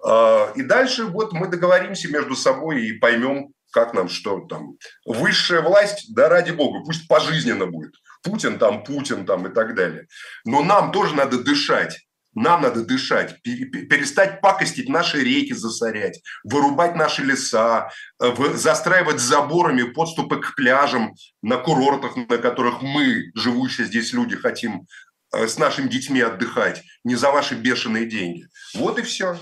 [0.04, 4.76] А, и дальше вот мы договоримся между собой и поймем, как нам что там.
[5.04, 7.94] Высшая власть, да ради бога, пусть пожизненно будет.
[8.22, 10.06] Путин там, Путин там и так далее.
[10.44, 11.98] Но нам тоже надо дышать.
[12.34, 17.90] Нам надо дышать, перестать пакостить наши реки, засорять, вырубать наши леса,
[18.22, 24.86] э, застраивать заборами подступы к пляжам на курортах, на которых мы, живущие здесь люди, хотим
[25.34, 28.46] э, с нашими детьми отдыхать, не за ваши бешеные деньги.
[28.74, 29.36] Вот и все.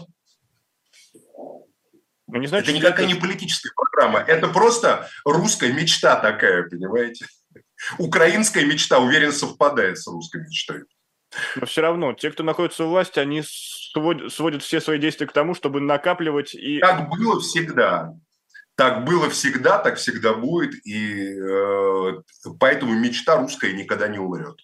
[2.28, 3.14] Ну, не значит, это никакая это...
[3.14, 7.26] не политическая программа, это просто русская мечта такая, понимаете?
[7.98, 10.84] Украинская мечта, уверен, совпадает с русской мечтой.
[11.56, 15.32] Но все равно, те, кто находится у власти, они сводят, сводят все свои действия к
[15.32, 16.80] тому, чтобы накапливать и...
[16.80, 18.14] Так было всегда.
[18.76, 22.22] Так было всегда, так всегда будет, и э,
[22.60, 24.56] поэтому мечта русская никогда не умрет.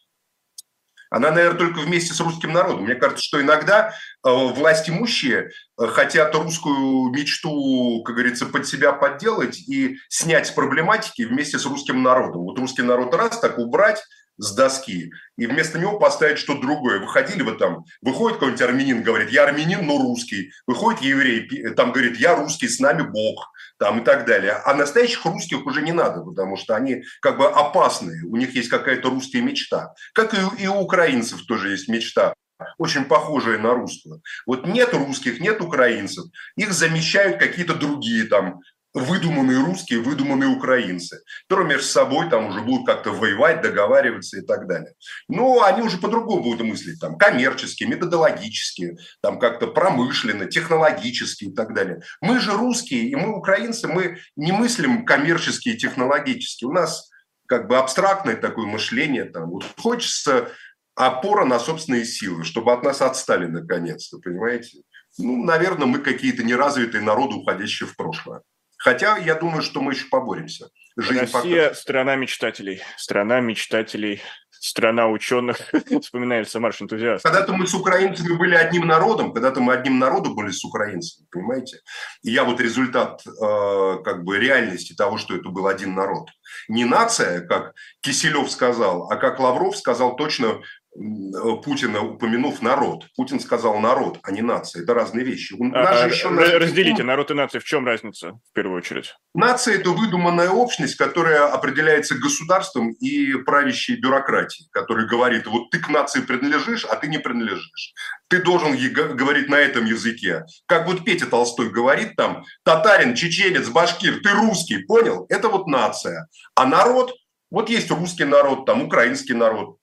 [1.12, 2.84] Она, наверное, только вместе с русским народом.
[2.84, 8.92] Мне кажется, что иногда э, власть имущие э, хотят русскую мечту, как говорится, под себя
[8.92, 12.44] подделать и снять с проблематики вместе с русским народом.
[12.44, 14.02] Вот русский народ раз так убрать,
[14.42, 16.98] с доски, и вместо него поставить что-то другое.
[16.98, 20.50] Выходили бы там, выходит какой-нибудь армянин, говорит, я армянин, но русский.
[20.66, 24.60] Выходит еврей, там говорит, я русский, с нами Бог, там и так далее.
[24.64, 28.68] А настоящих русских уже не надо, потому что они как бы опасные, у них есть
[28.68, 29.94] какая-то русская мечта.
[30.12, 32.34] Как и, и у украинцев тоже есть мечта
[32.78, 34.22] очень похожие на русскую.
[34.46, 36.26] Вот нет русских, нет украинцев,
[36.56, 38.60] их замещают какие-то другие там
[38.94, 44.68] выдуманные русские, выдуманные украинцы, которые между собой там уже будут как-то воевать, договариваться и так
[44.68, 44.94] далее.
[45.28, 51.74] Но они уже по-другому будут мыслить, там, коммерчески, методологически, там, как-то промышленно, технологически и так
[51.74, 52.02] далее.
[52.20, 56.64] Мы же русские, и мы украинцы, мы не мыслим коммерчески и технологически.
[56.64, 57.10] У нас
[57.46, 60.50] как бы абстрактное такое мышление, там, вот хочется
[60.94, 64.82] опора на собственные силы, чтобы от нас отстали наконец-то, понимаете?
[65.18, 68.42] Ну, наверное, мы какие-то неразвитые народы, уходящие в прошлое.
[68.82, 70.68] Хотя я думаю, что мы еще поборемся.
[70.96, 75.56] Жизнь Россия покажет.– страна мечтателей, страна мечтателей, страна ученых,
[76.02, 77.22] вспоминается марш энтузиаст.
[77.22, 81.78] Когда-то мы с украинцами были одним народом, когда-то мы одним народом были с украинцами, понимаете?
[82.22, 86.28] И я вот результат э, как бы реальности того, что это был один народ.
[86.66, 90.60] Не нация, как Киселев сказал, а как Лавров сказал точно
[90.94, 93.06] Путина, упомянув народ.
[93.16, 94.82] Путин сказал народ, а не нация.
[94.82, 95.54] Это разные вещи.
[95.54, 97.60] У а, еще разделите народ и нация.
[97.60, 99.14] В чем разница, в первую очередь?
[99.34, 105.88] Нация– это выдуманная общность, которая определяется государством и правящей бюрократией, которая говорит, вот ты к
[105.88, 107.94] нации принадлежишь, а ты не принадлежишь.
[108.28, 110.44] Ты должен говорить на этом языке.
[110.66, 115.24] Как вот Петя Толстой говорит там, татарин, чеченец, башкир, ты русский, понял?
[115.30, 116.28] Это вот нация.
[116.54, 117.14] А народ,
[117.50, 119.78] вот есть русский народ, там украинский народ,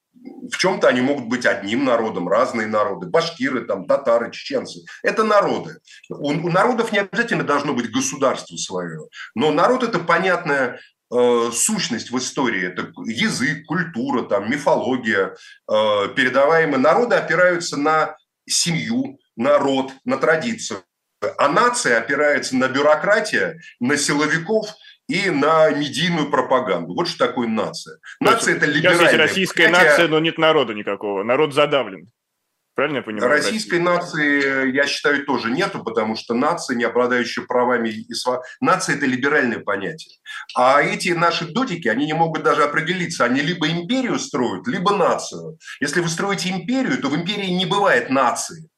[0.52, 4.82] в чем-то они могут быть одним народом, разные народы, башкиры, там, татары, чеченцы.
[5.04, 5.78] Это народы.
[6.10, 10.80] У, у народов не обязательно должно быть государство свое, но народ– это понятная
[11.12, 12.68] э, сущность в истории.
[12.68, 15.36] Это язык, культура, там, мифология,
[15.70, 16.78] э, передаваемые.
[16.80, 18.15] Народы опираются на
[18.48, 20.84] семью, народ, на традицию.
[21.38, 24.68] А нация опирается на бюрократию, на силовиков–
[25.10, 26.93] и на медийную пропаганду.
[26.93, 27.98] Вот что такое нация.
[28.22, 29.08] Нация– это либеральная.
[29.08, 29.89] Сейчас есть российская понятие...
[29.89, 31.24] нация, но нет народа никакого.
[31.24, 32.12] Народ задавлен.
[32.76, 33.30] Правильно я понимаю?
[33.30, 38.43] Российской нации, я считаю, тоже нету, потому что нация, не обладающая правами и сва...
[38.62, 40.15] Нация– это либеральное понятие.
[40.56, 43.26] А эти наши дотики, они не могут даже определиться.
[43.26, 45.58] Они либо империю строят, либо нацию.
[45.82, 48.69] Если вы строите империю, то в империи не бывает нации.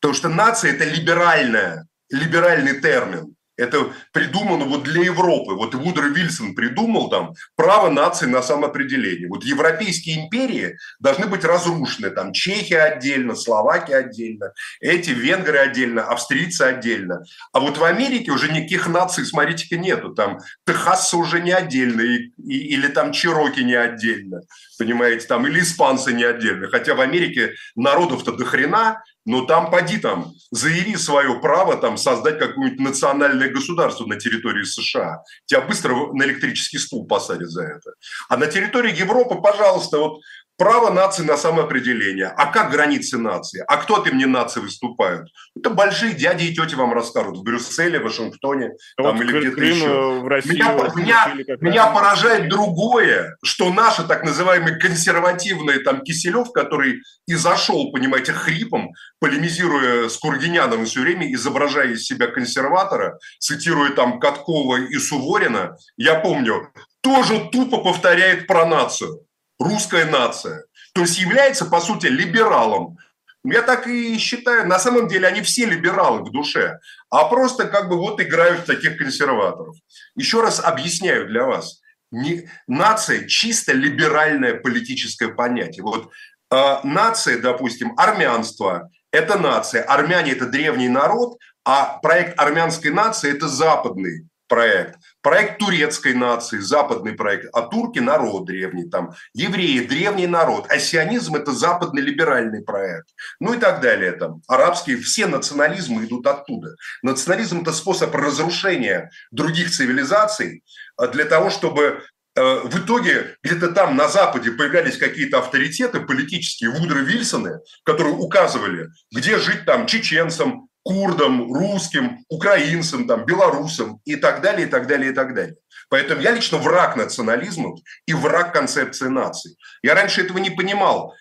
[0.00, 3.36] Потому что нация– это либеральная, либеральный термин.
[3.58, 5.54] Это придумано вот для Европы.
[5.54, 9.28] Вот Вудро Вильсон придумал там право нации на самоопределение.
[9.28, 12.10] Вот европейские империи должны быть разрушены.
[12.10, 17.24] Там Чехия отдельно, Словакия отдельно, эти венгры отдельно, австрийцы отдельно.
[17.52, 20.14] А вот в Америке уже никаких наций, смотрите-ка, нету.
[20.14, 24.42] Там техасцы уже не отдельно, и, и, или там чероки не отдельно,
[24.78, 26.68] понимаете, там, или испанцы не отдельно.
[26.68, 32.38] Хотя в Америке народов-то до хрена, но там поди там, заяви свое право там создать
[32.38, 35.22] какое-нибудь национальное государство на территории США.
[35.44, 37.92] Тебя быстро на электрический стул посадят за это.
[38.28, 40.20] А на территории Европы, пожалуйста, вот
[40.58, 42.26] Право нации на самоопределение.
[42.26, 43.62] А как границы нации?
[43.68, 45.28] А кто от имени нации выступают?
[45.56, 49.38] Это большие дяди и тети вам расскажут в Брюсселе, в Вашингтоне а там, вот или
[49.38, 50.20] где-то еще.
[50.20, 57.02] В России, меня, меня, меня поражает другое, что наши так называемые консервативные там Киселев, который
[57.28, 58.90] и зашел, понимаете, хрипом,
[59.20, 66.16] полемизируя с Кургиняном все время, изображая из себя консерватора, цитируя там Каткова и Суворина, я
[66.16, 69.20] помню, тоже тупо повторяет про нацию
[69.58, 70.64] русская нация.
[70.94, 72.98] То есть является, по сути, либералом.
[73.44, 74.66] Я так и считаю.
[74.66, 78.66] На самом деле они все либералы в душе, а просто как бы вот играют в
[78.66, 79.76] таких консерваторов.
[80.16, 81.80] Еще раз объясняю для вас.
[82.10, 85.82] Не, нация чисто либеральное политическое понятие.
[85.82, 86.10] Вот
[86.50, 89.82] э, нация, допустим, армянство– это нация.
[89.82, 94.98] Армяне– это древний народ, а проект армянской нации– это западный проект.
[95.22, 97.48] Проект турецкой нации, западный проект.
[97.52, 100.66] А турки– народ древний, там, евреи– древний народ.
[100.68, 103.08] А сионизм– это западный либеральный проект.
[103.40, 104.12] Ну и так далее.
[104.12, 104.42] Там.
[104.48, 106.74] Арабские, все национализмы идут оттуда.
[107.02, 110.62] Национализм– это способ разрушения других цивилизаций
[110.96, 112.02] а, для того, чтобы
[112.34, 118.88] э, в итоге где-то там на Западе появлялись какие-то авторитеты политические, Вудро Вильсоны, которые указывали,
[119.12, 125.10] где жить там чеченцам, курдам, русским, украинцам, там, белорусам и так далее, и так далее,
[125.10, 125.56] и так далее.
[125.90, 127.74] Поэтому я лично враг национализма
[128.06, 129.56] и враг концепции нации.
[129.82, 131.14] Я раньше этого не понимал.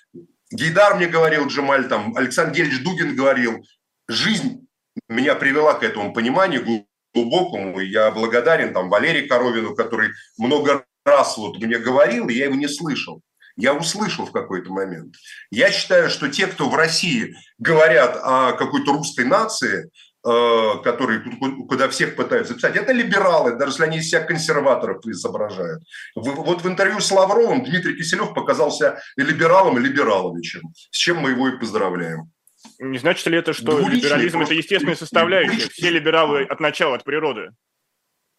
[0.52, 3.62] Гейдар мне говорил, Джамаль, там, Александр Гельевич Дугин говорил,
[4.08, 4.66] жизнь
[5.10, 11.38] меня привела к этому пониманию глубокому, и я благодарен там Валерию Коровину, который много раз
[11.38, 13.22] вот мне говорил, и я его не слышал
[13.58, 15.16] я услышал в какой-то момент.
[15.50, 19.90] Я считаю, что те, кто в России говорят о какой-то русской нации,
[20.26, 21.24] э, которые
[21.68, 25.84] куда всех пытаются записать, это либералы, даже если они из себя консерваторов изображают.
[26.16, 31.60] Вот в интервью с Лавровым Дмитрий Киселев показался либералом, либераловичем, с чем мы его и
[31.60, 32.32] поздравляем.
[32.80, 35.70] Не значит ли это, что Двуличный, либерализм– это естественная составляющая?
[35.70, 37.50] Все либералы от начала, от природы.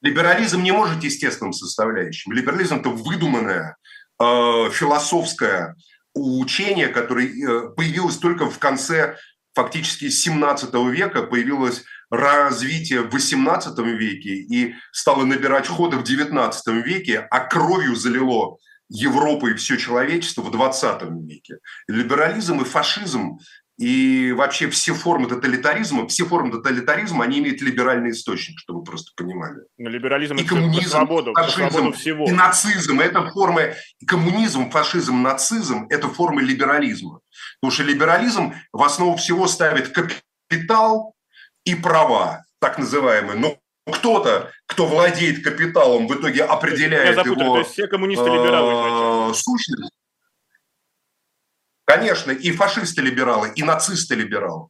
[0.01, 2.33] Либерализм не может естественным составляющим.
[2.33, 3.77] Либерализм– это выдуманная
[4.21, 5.77] философское
[6.15, 9.17] учение, которое э, появилось только в конце
[9.55, 17.27] фактически 17 века, появилось развитие в 18 веке и стало набирать ходы в 19 веке,
[17.31, 21.59] а кровью залило Европу и все человечество в 20 веке.
[21.87, 23.39] Либерализм и фашизм
[23.79, 29.13] и вообще все формы тоталитаризма, все формы тоталитаризма, они имеют либеральный источник, чтобы вы просто
[29.17, 29.61] понимали.
[29.79, 32.27] Но либерализм и коммунизм, свободу, фашизм, свободу всего.
[32.27, 37.21] и нацизм– это формы, коммунизм, фашизм, нацизм– это формы либерализма.
[37.61, 41.15] Потому что либерализм в основу всего ставит капитал
[41.65, 43.39] и права, так называемые.
[43.39, 43.59] Но
[43.93, 49.93] кто-то, кто владеет капиталом, в итоге определяет его то есть все коммунисты либералы э, сущность.
[51.89, 54.69] Конечно, и фашисты-либералы, и нацисты-либералы.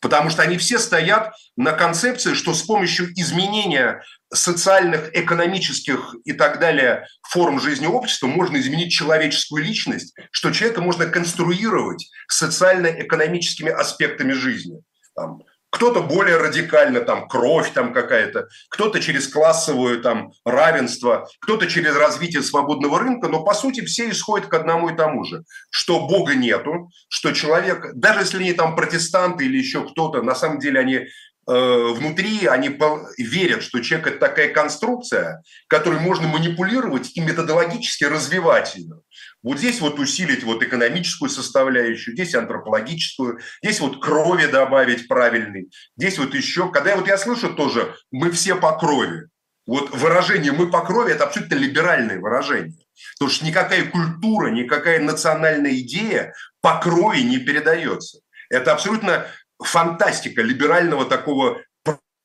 [0.00, 6.58] Потому что они все стоят на концепции, что с помощью изменения социальных, экономических и так
[6.58, 14.80] далее форм жизни общества можно изменить человеческую личность, что человека можно конструировать социально-экономическими аспектами жизни.
[15.14, 21.96] Там, кто-то более радикально, там, кровь там какая-то, кто-то через классовое там равенство, кто-то через
[21.96, 26.34] развитие свободного рынка, но по сути все исходят к одному и тому же, что Бога
[26.34, 30.94] нету, что человек, даже если они там протестанты или еще кто-то, на самом деле они
[30.94, 31.06] э,
[31.46, 32.78] внутри они
[33.16, 39.00] верят, что человек это такая конструкция, которой можно манипулировать и методологически развивать ее.
[39.42, 46.18] Вот здесь вот усилить вот экономическую составляющую, здесь антропологическую, здесь вот крови добавить правильный, здесь
[46.18, 49.28] вот еще, когда вот я слышу тоже «мы все по крови»,
[49.66, 52.78] вот выражение «мы по крови»– это абсолютно либеральное выражение.
[53.18, 58.20] Потому что никакая культура, никакая национальная идея по крови не передается.
[58.48, 59.26] Это абсолютно
[59.60, 61.62] фантастика либерального такого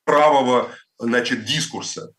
[0.05, 2.11] правого значит, дискурса.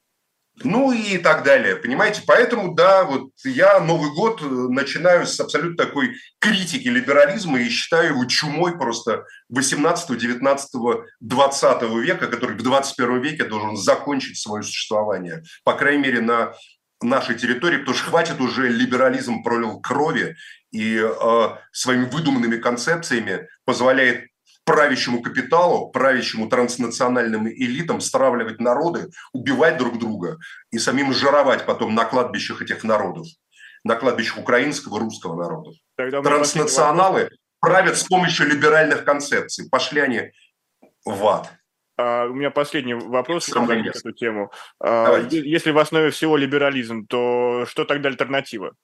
[0.64, 2.22] Ну и так далее, понимаете?
[2.26, 8.10] Поэтому, да, вот я Новый год э, начинаю с абсолютно такой критики либерализма и считаю
[8.10, 10.70] его чумой просто 18, 19,
[11.20, 15.42] 20 века, который в 21 веке должен закончить свое существование.
[15.64, 16.54] По крайней мере, на
[17.00, 20.36] нашей территории, потому что хватит уже либерализм пролил крови
[20.72, 24.26] и э, своими выдуманными концепциями позволяет
[24.68, 30.36] правящему капиталу, правящему транснациональным элитам стравливать народы, убивать друг друга
[30.70, 33.26] и самим жировать потом на кладбищах этих народов,
[33.82, 35.74] на кладбищах украинского, русского народов.
[35.96, 39.70] Тогда Транснационалы правят с помощью либеральных концепций.
[39.70, 40.32] Пошли они
[41.06, 41.50] в ад.
[41.96, 44.52] А, у меня последний вопрос на эту тему.
[44.80, 48.74] А, если в основе всего либерализм, то что тогда альтернатива?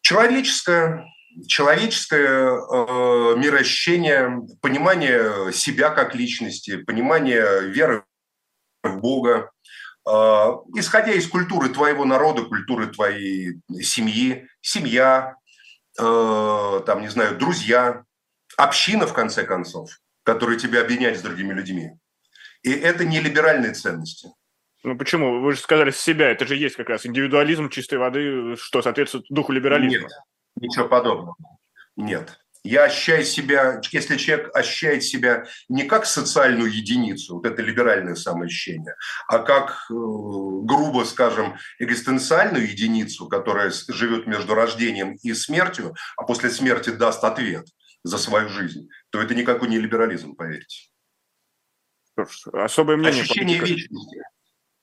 [0.00, 1.04] Человеческая
[1.46, 8.04] человеческое э, мироощущение, понимание себя как личности, понимание веры
[8.82, 9.50] в Бога,
[10.06, 15.36] э, исходя из культуры твоего народа, культуры твоей семьи, семья,
[15.98, 18.04] э, там, не знаю, друзья,
[18.56, 19.90] община, в конце концов,
[20.24, 21.92] которая тебя объединяет с другими людьми.
[22.62, 24.28] И это не либеральные ценности.
[24.84, 25.40] Ну почему?
[25.40, 29.26] Вы же сказали с себя, это же есть как раз индивидуализм чистой воды, что соответствует
[29.28, 30.02] духу либерализма.
[30.02, 30.12] Нет,
[30.60, 31.36] Ничего подобного.
[31.96, 32.38] Нет.
[32.64, 38.96] Я ощущаю себя, если человек ощущает себя не как социальную единицу, вот это либеральное самоощущение,
[39.28, 46.50] а как, э, грубо скажем, экзистенциальную единицу, которая живет между рождением и смертью, а после
[46.50, 47.66] смерти даст ответ
[48.02, 50.90] за свою жизнь, то это никакой не либерализм, поверьте.
[52.52, 53.22] Особое мнение.
[53.22, 53.80] Ощущение политика.
[53.80, 54.22] вечности.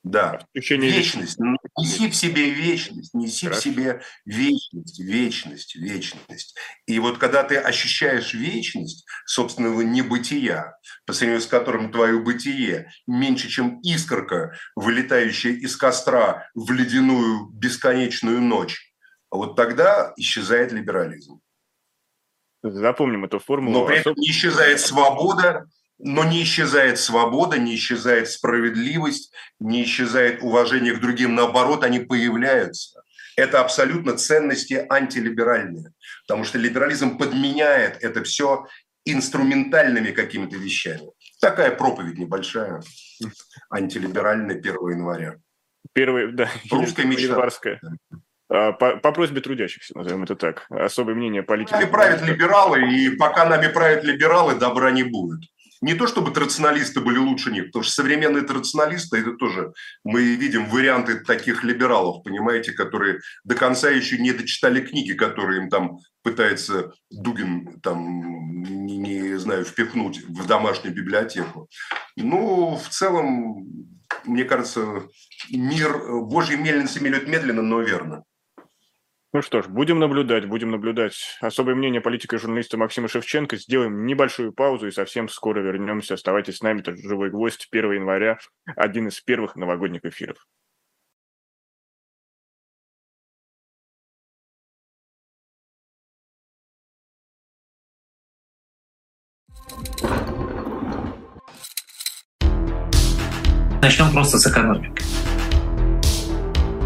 [0.03, 1.37] Да, Ощущение вечность.
[1.77, 3.59] Неси в себе вечность, неси Хорошо.
[3.59, 6.55] в себе вечность, вечность, вечность.
[6.85, 13.49] И вот когда ты ощущаешь вечность собственного небытия, по сравнению с которым твое бытие меньше,
[13.49, 18.93] чем искорка, вылетающая из костра в ледяную бесконечную ночь,
[19.29, 21.41] вот тогда исчезает либерализм.
[22.63, 23.79] Запомним эту формулу.
[23.79, 25.67] Но при этом не исчезает свобода,
[25.97, 31.35] но не исчезает свобода, не исчезает справедливость, не исчезает уважение к другим.
[31.35, 33.01] Наоборот, они появляются.
[33.37, 35.91] Это абсолютно ценности антилиберальные,
[36.25, 38.65] потому что либерализм подменяет это все
[39.05, 41.11] инструментальными какими-то вещами.
[41.41, 42.81] Такая проповедь небольшая,
[43.69, 45.35] антилиберальная 1 января.
[45.93, 47.23] Первый, да, русская мечта.
[47.23, 47.81] Январская.
[48.49, 50.65] А, по, по просьбе трудящихся, назовем это так.
[50.69, 51.73] Особое мнение политики.
[51.73, 55.41] Нами правят либералы, и пока нами правят либералы, добра не будет
[55.85, 59.71] не то чтобы традиционалисты были лучше них, потому что современные традиционалисты, это тоже
[60.03, 65.69] мы видим варианты таких либералов, понимаете, которые до конца еще не дочитали книги, которые им
[65.69, 71.69] там пытается Дугин там, не, не знаю, впихнуть в домашнюю библиотеку.
[72.15, 73.67] Ну, в целом,
[74.23, 75.03] мне кажется,
[75.51, 78.23] мир Божьей мельницами идет медленно, но верно.
[79.35, 81.37] Ну что ж, будем наблюдать, будем наблюдать.
[81.41, 83.57] Особое мнение политика и журналиста Максима Шевченко.
[83.57, 86.13] Сделаем небольшую паузу и совсем скоро вернемся.
[86.13, 88.37] Оставайтесь с нами, это «Живой гвоздь» 1 января,
[88.77, 90.37] один из первых новогодних эфиров.
[103.81, 105.34] Начнем просто с экономики.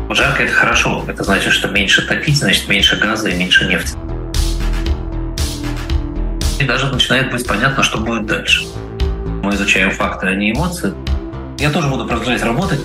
[0.10, 1.06] Жарко– это хорошо.
[1.08, 3.96] Это значит, что меньше топить, значит, меньше газа и меньше нефти.
[6.60, 8.66] И даже начинает быть понятно, что будет дальше.
[9.44, 10.94] Мы изучаем факты, а не эмоции.
[11.60, 12.82] Я тоже буду продолжать работать.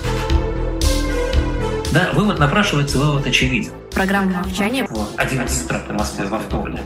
[1.91, 3.71] Да, вывод напрашивается, вывод очевиден.
[3.91, 4.85] Программа молчания.
[4.89, 6.81] Вот, 11 утра по Москве во вторник.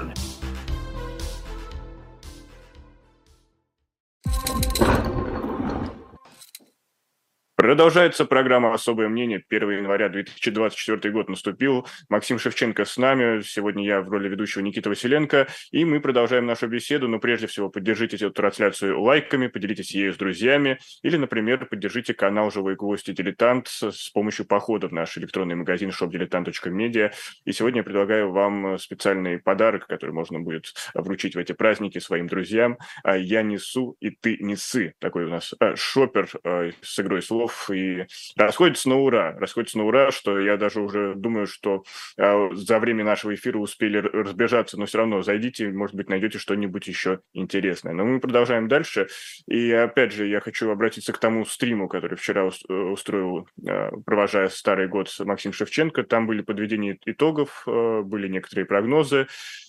[7.59, 9.43] Продолжается программа «Особое мнение».
[9.49, 11.85] 1 января 2024 год наступил.
[12.07, 13.41] Максим Шевченко с нами.
[13.41, 15.45] Сегодня я в роли ведущего Никита Василенко.
[15.71, 17.09] И мы продолжаем нашу беседу.
[17.09, 20.79] Но прежде всего поддержите эту трансляцию лайками, поделитесь ею с друзьями.
[21.03, 25.89] Или, например, поддержите канал «Живой гвоздь и дилетант» с помощью похода в наш электронный магазин
[25.89, 27.11] shopdiletant.media.
[27.43, 32.27] И сегодня я предлагаю вам специальный подарок, который можно будет вручить в эти праздники своим
[32.27, 32.77] друзьям.
[33.03, 34.93] А «Я несу, и ты несы».
[34.99, 39.35] Такой у нас а, шопер а, с игрой слов готов и расходится на ура.
[39.39, 41.83] Расходится на ура, что я даже уже думаю, что
[42.17, 46.87] э, за время нашего эфира успели разбежаться, но все равно зайдите, может быть, найдете что-нибудь
[46.87, 47.93] еще интересное.
[47.93, 49.07] Но мы продолжаем дальше.
[49.47, 54.49] И опять же, я хочу обратиться к тому стриму, который вчера э, устроил, э, провожая
[54.49, 56.03] старый год Максим Шевченко.
[56.03, 59.27] Там были подведения итогов, были некоторые прогнозы,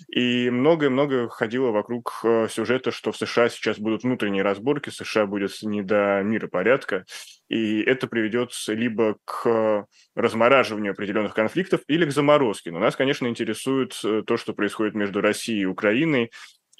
[0.08, 5.82] и многое-многое ходило вокруг сюжета, что в США сейчас будут внутренние разборки, США будет не
[5.82, 7.04] до мира порядка,
[7.48, 12.70] и это приведет либо к размораживанию определенных конфликтов или к заморозке.
[12.70, 16.30] Но нас, конечно, интересует э, то, что происходит между Россией и Украиной,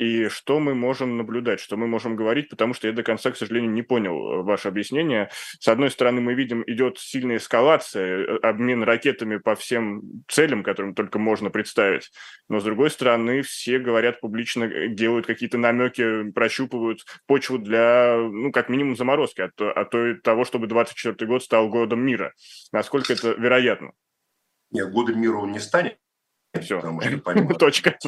[0.01, 3.37] и что мы можем наблюдать, что мы можем говорить, потому что я до конца, к
[3.37, 5.29] сожалению, не понял э, ваше объяснение.
[5.59, 10.95] С одной стороны, мы видим, идет сильная эскалация, э, обмен ракетами по всем целям, которым
[10.95, 12.11] только можно представить,
[12.49, 18.53] но с другой стороны, все говорят публично, э, делают какие-то намеки, прощупывают почву для, ну,
[18.53, 22.33] как минимум, заморозки, а то, а то и того, чтобы 24 год стал годом мира.
[22.73, 23.93] Насколько это вероятно?
[24.71, 25.99] Нет, годом мира он не станет.
[26.59, 26.81] Все,
[27.59, 27.99] точка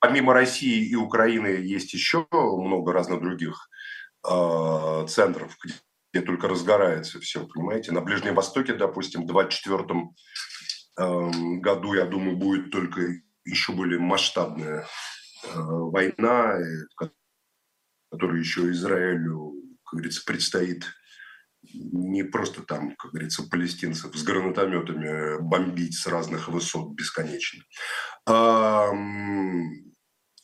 [0.00, 3.68] помимо России и Украины есть еще много разных других
[4.28, 5.56] э, центров,
[6.12, 7.92] где только разгорается все, понимаете.
[7.92, 10.04] На Ближнем Востоке, допустим, в 2024
[10.98, 13.02] э, году, я думаю, будет только
[13.44, 14.86] еще более масштабная
[15.44, 16.58] э, война,
[18.10, 20.86] которую еще Израилю, как говорится, предстоит
[21.72, 27.62] не просто там, как говорится, палестинцев с гранатометами бомбить с разных высот бесконечно,
[28.26, 28.90] а,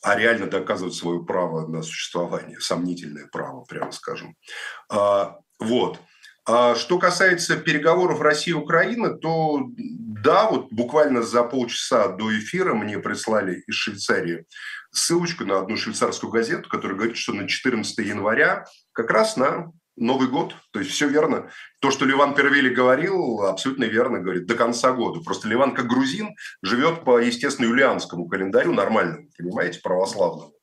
[0.03, 4.35] а реально доказывать свое право на существование, сомнительное право, прямо скажем.
[4.89, 5.99] А, вот.
[6.45, 12.73] А что касается переговоров России и Украины, то Да, вот буквально за полчаса до эфира
[12.73, 14.45] мне прислали из Швейцарии
[14.91, 20.27] ссылочку на одну швейцарскую газету, которая говорит, что на 14 января как раз на Новый
[20.27, 20.55] год.
[20.71, 21.51] То есть все верно.
[21.79, 25.21] То, что Ливан Первели говорил, абсолютно верно говорит, до конца года.
[25.21, 30.53] Просто Ливан, как грузин, живет по, естественно, юлианскому календарю, нормальному, понимаете, православному.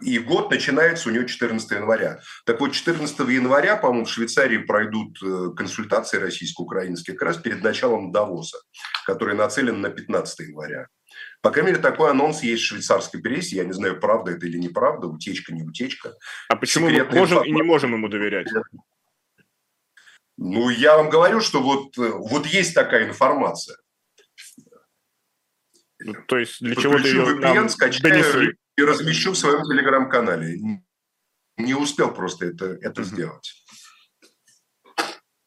[0.00, 2.20] И год начинается у него 14 января.
[2.46, 8.10] Так вот, 14 января, по-моему, в Швейцарии пройдут э, консультации российско-украинские как раз перед началом
[8.10, 8.58] Давоса,
[9.04, 10.86] который нацелен на 15 января.
[11.42, 13.56] По крайней мере, такой анонс есть в швейцарской прессе.
[13.56, 16.14] Я не знаю, правда это или неправда, утечка, не утечка.
[16.48, 18.48] А почему мы можем и не можем ему доверять?
[20.36, 23.76] Ну, я вам говорю, что вот, вот есть такая информация.
[25.98, 28.56] Ну, то есть для чего ты ее VPN, скачаю донесли?
[28.76, 30.58] и размещу в своем телеграм-канале.
[31.58, 33.04] Не успел просто это, это mm-hmm.
[33.04, 33.64] сделать.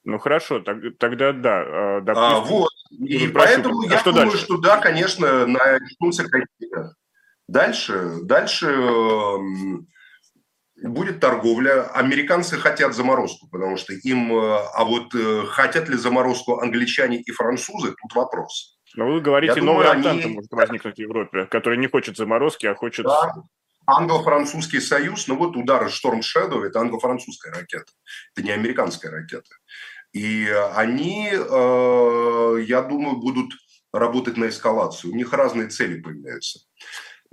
[0.03, 1.63] Ну хорошо, так, тогда да.
[1.97, 2.72] А, допустим, а, вот.
[2.99, 4.45] И поэтому а я что думаю, дальше?
[4.45, 6.93] что да, конечно, начнутся какие-то.
[7.47, 9.87] Дальше, дальше эм,
[10.81, 11.83] будет торговля.
[11.93, 14.33] Американцы хотят заморозку, потому что им...
[14.33, 18.77] Э, а вот э, хотят ли заморозку англичане и французы, тут вопрос.
[18.95, 20.35] Но вы говорите, я новая думаю, Антанта они...
[20.35, 23.05] может возникнуть в Европе, которая не хочет заморозки, а хочет...
[23.05, 23.33] Да.
[23.85, 27.91] Англо-французский союз, ну вот удары Storm Shadow– это англо-французская ракета,
[28.33, 29.49] это не американская ракета.
[30.13, 33.51] И они, э, я думаю, будут
[33.91, 35.11] работать на эскалацию.
[35.11, 36.59] У них разные цели появляются.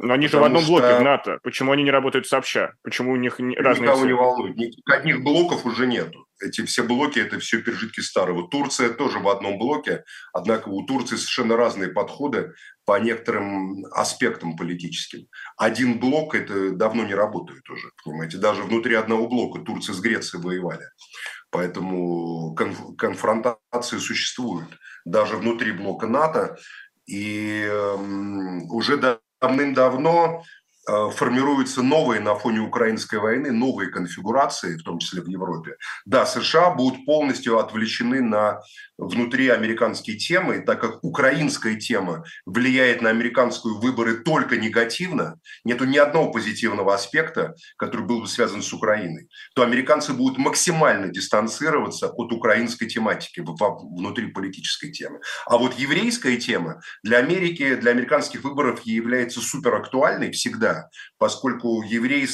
[0.02, 1.40] Но они же в одном блоке в НАТО.
[1.42, 2.72] Почему они не работают сообща?
[2.82, 4.08] Почему у них разные Никого цели?
[4.08, 4.56] не волнует.
[4.56, 6.26] Никаких одних блоков уже нету.
[6.42, 8.48] Эти все блоки– это все пережитки старого.
[8.48, 12.54] Турция тоже в одном блоке, однако у Турции совершенно разные подходы
[12.86, 15.26] по некоторым аспектам политическим.
[15.58, 18.38] Один блок– это давно не работает уже, понимаете.
[18.38, 20.86] Даже внутри одного блока Турция с Грецией воевали.
[21.50, 24.68] Поэтому конф- конфронтации существуют
[25.04, 26.56] даже внутри блока НАТО.
[27.06, 27.96] И э,
[28.70, 28.96] уже
[29.40, 30.44] давным-давно
[31.12, 35.76] формируются новые на фоне украинской войны, новые конфигурации, в том числе в Европе.
[36.04, 38.60] Да, США будут полностью отвлечены на
[38.98, 46.30] внутриамериканские темы, так как украинская тема влияет на американскую выборы только негативно, нету ни одного
[46.30, 52.86] позитивного аспекта, который был бы связан с Украиной, то американцы будут максимально дистанцироваться от украинской
[52.86, 55.20] тематики внутри политической темы.
[55.46, 60.79] А вот еврейская тема для Америки, для американских выборов является суперактуальной всегда,
[61.18, 62.26] поскольку евреи,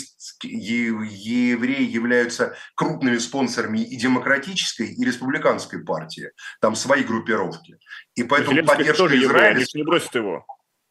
[1.83, 6.31] являются крупными спонсорами и демократической, и республиканской партии.
[6.61, 7.79] Там свои группировки.
[8.15, 9.51] И поэтому Зеленский поддержка тоже Израиля...
[9.51, 10.47] Евреи, не бросят его.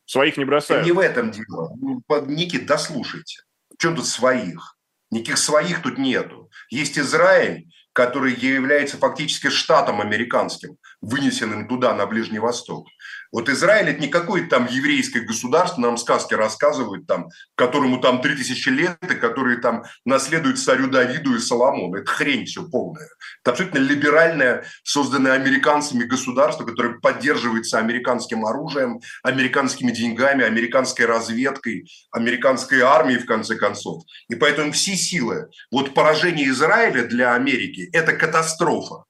[0.06, 0.86] Своих не бросают.
[0.86, 1.72] Не в этом дело.
[1.80, 3.42] Ну, Никит, дослушайте.
[3.74, 4.78] В чем тут своих?
[5.12, 6.50] Никаких своих тут нету.
[6.70, 12.88] Есть Израиль, который является фактически штатом американским, вынесенным туда, на Ближний Восток.
[13.32, 18.70] Вот Израиль– это не какое-то там еврейское государство, нам сказки рассказывают, там, которому там 3000
[18.70, 21.96] лет, и которые там наследуют царю Давиду и Соломону.
[21.96, 23.10] Это хрень все полная.
[23.42, 32.82] Это абсолютно либеральное, созданное американцами государство, которое поддерживается американским оружием, американскими деньгами, американской разведкой, американской
[32.82, 34.04] армией, в конце концов.
[34.30, 35.50] И поэтому все силы.
[35.72, 39.06] Вот поражение Израиля для Америки– это катастрофа.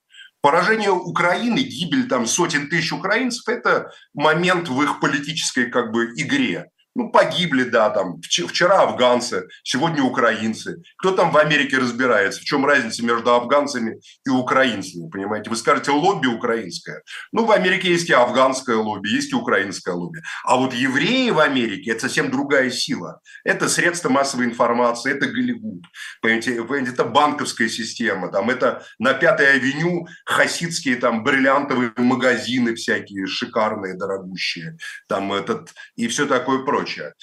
[0.45, 6.69] Поражение Украины, гибель там сотен тысяч украинцев– это момент в их политической как бы игре.
[6.97, 10.81] Ну, погибли, да, там, вчера афганцы, сегодня украинцы.
[10.97, 12.39] Кто там в Америке разбирается?
[12.39, 15.49] В чем разница между афганцами и украинцами, понимаете?
[15.49, 17.01] Вы скажете, лобби украинское.
[17.33, 20.21] Ну, в Америке есть и афганское лобби, есть и украинское лобби.
[20.45, 23.19] А вот евреи в Америке– это совсем другая сила.
[23.43, 25.83] Это средства массовой информации, это Голливуд,
[26.21, 26.91] понимаете?
[26.93, 34.77] Это банковская система, там, это на Пятой авеню хасидские там бриллиантовые магазины всякие шикарные, дорогущие,
[35.09, 37.13] там этот, и все такое прочее прочее.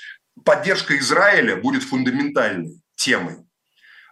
[0.45, 3.37] Поддержка Израиля будет фундаментальной темой.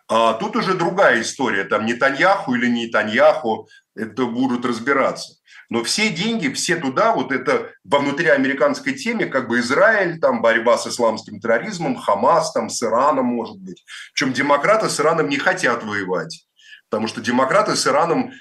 [0.08, 5.34] А тут уже другая история, там Нетаньяху или не Нетаньяху, это будут разбираться.
[5.68, 10.78] Но все деньги, все туда, вот это во внутриамериканской теме, как бы Израиль, там борьба
[10.78, 13.84] с исламским терроризмом, Хамас, там с Ираном, может быть.
[14.12, 16.44] Причем демократы с Ираном не хотят воевать.
[16.88, 18.32] Потому что демократы с Ираном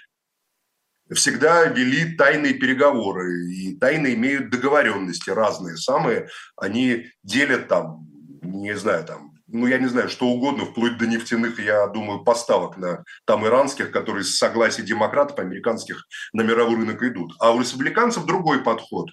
[1.15, 6.29] всегда вели тайные переговоры, и тайны имеют договоренности разные самые.
[6.55, 8.07] Они делят там,
[8.41, 12.77] не знаю, там, ну, я не знаю, что угодно, вплоть до нефтяных, я думаю, поставок
[12.77, 17.33] на там иранских, которые с согласия демократов американских на мировой рынок идут.
[17.39, 19.09] А у республиканцев другой подход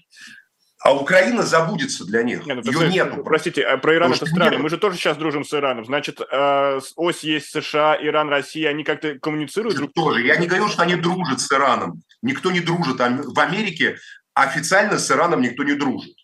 [0.82, 2.44] а Украина забудется для них.
[2.46, 3.22] Нет, ну, Ее нету.
[3.24, 4.50] Простите, а про Иран это странно.
[4.50, 4.60] Нет.
[4.60, 5.84] Мы же тоже сейчас дружим с Ираном.
[5.84, 10.26] Значит, э, ось есть США, Иран, Россия, они как-то коммуницируют друг Тоже.
[10.26, 12.02] Я не говорю, что они дружат с Ираном.
[12.22, 12.98] Никто не дружит.
[12.98, 13.96] В Америке
[14.34, 16.14] официально с Ираном никто не дружит.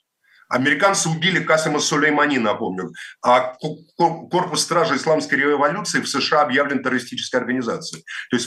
[0.49, 2.93] Американцы убили Касима Сулеймани, напомню.
[3.25, 3.55] А
[3.97, 8.05] корпус стражи исламской революции в США объявлен террористической организацией.
[8.31, 8.47] То есть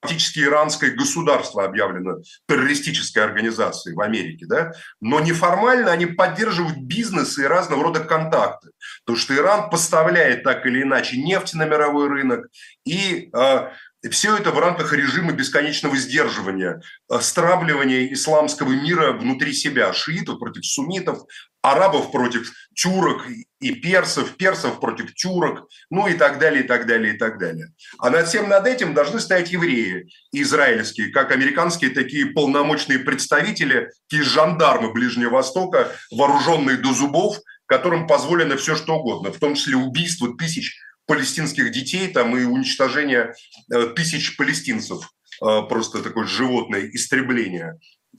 [0.00, 7.44] фактически иранское государство объявлено террористической организацией в Америке, да, но неформально они поддерживают бизнес и
[7.44, 8.70] разного рода контакты,
[9.04, 12.46] потому что Иран поставляет так или иначе нефть на мировой рынок
[12.84, 13.68] и э,
[14.02, 16.80] и все это в рамках режима бесконечного сдерживания,
[17.10, 21.24] э, стравливания исламского мира внутри себя, шиитов против суннитов,
[21.62, 22.48] арабов против
[22.78, 23.26] тюрок
[23.60, 27.72] и персов, персов против тюрок, ну и так далее, и так далее, и так далее.
[27.98, 34.22] А над всем над этим должны стоять евреи израильские, как американские такие полномочные представители, такие
[34.22, 40.36] жандармы Ближнего Востока, вооруженные до зубов, которым позволено все что угодно, в том числе убийство
[40.36, 43.34] тысяч палестинских детей там, и уничтожение
[43.72, 45.10] э, тысяч палестинцев.
[45.42, 47.74] Э, просто такое животное истребление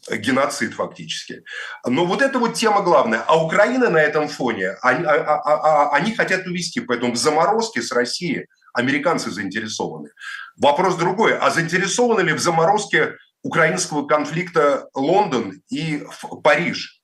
[0.10, 1.44] геноцид фактически.
[1.86, 3.24] Но вот это вот тема главная.
[3.28, 7.18] А Украина на этом фоне, они, а, а, а, а они хотят увести, поэтому в
[7.18, 10.10] заморозке с Россией американцы заинтересованы.
[10.58, 16.04] Вопрос другой, а заинтересованы ли в заморозке украинского конфликта Лондон и
[16.44, 17.02] Париж?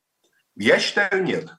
[0.55, 1.49] Я считаю, нет.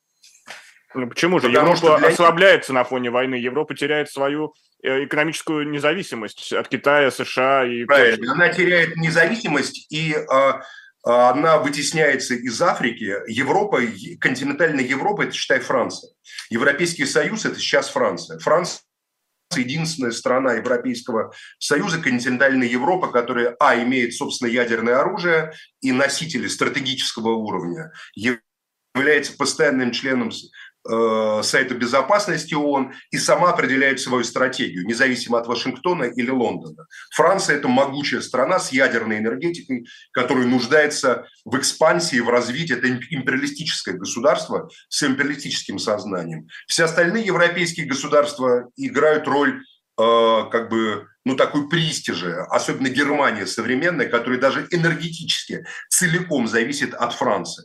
[0.95, 1.49] Ну, почему же?
[1.49, 2.09] Потому Европа для...
[2.09, 3.35] ослабляется на фоне войны.
[3.35, 7.85] Европа теряет свою э, экономическую независимость от Китая, США и...
[7.85, 10.53] Правильно, она теряет независимость, и э,
[11.07, 13.15] она вытесняется из Африки.
[13.29, 13.81] Европа,
[14.21, 16.11] континентальная Европа, это, считай, Франция.
[16.51, 18.41] Европейский Союз– это сейчас Франция.
[18.41, 18.83] Франция
[19.55, 27.31] единственная страна Европейского Союза, континентальная Европа, которая, а, имеет, собственно, ядерное оружие и носители стратегического
[27.31, 27.93] уровня,
[28.97, 30.33] является постоянным членом
[30.89, 36.87] Э, Совета Безопасности ООН и сама определяет свою стратегию, независимо от Вашингтона или Лондона.
[37.15, 42.77] Франция– это могучая страна с ядерной энергетикой, которая нуждается в экспансии, в развитии.
[42.77, 46.47] Это империалистическое государство с империалистическим сознанием.
[46.67, 49.63] Все остальные европейские государства играют роль
[49.99, 57.13] э, как бы ну, такой престижа, особенно Германия современная, которая даже энергетически целиком зависит от
[57.13, 57.65] Франции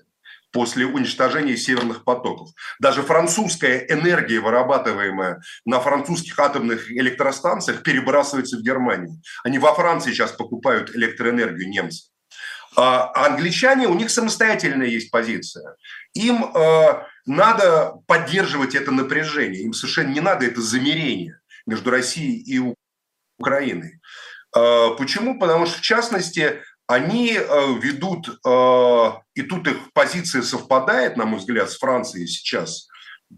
[0.51, 2.49] после уничтожения северных потоков.
[2.79, 9.21] Даже французская энергия, вырабатываемая на французских атомных электростанциях, перебрасывается в Германию.
[9.43, 12.09] Они во Франции сейчас покупают электроэнергию немцы.
[12.77, 15.75] А англичане, у них самостоятельная есть позиция.
[16.13, 19.63] Им э, надо поддерживать это напряжение.
[19.63, 22.75] Им совершенно не надо это замерение между Россией и
[23.37, 23.99] Украиной.
[24.55, 25.37] Э, почему?
[25.37, 26.61] Потому что, в частности,
[26.91, 32.87] они э, ведут, э, и тут их позиция совпадает, на мой взгляд, с Францией сейчас.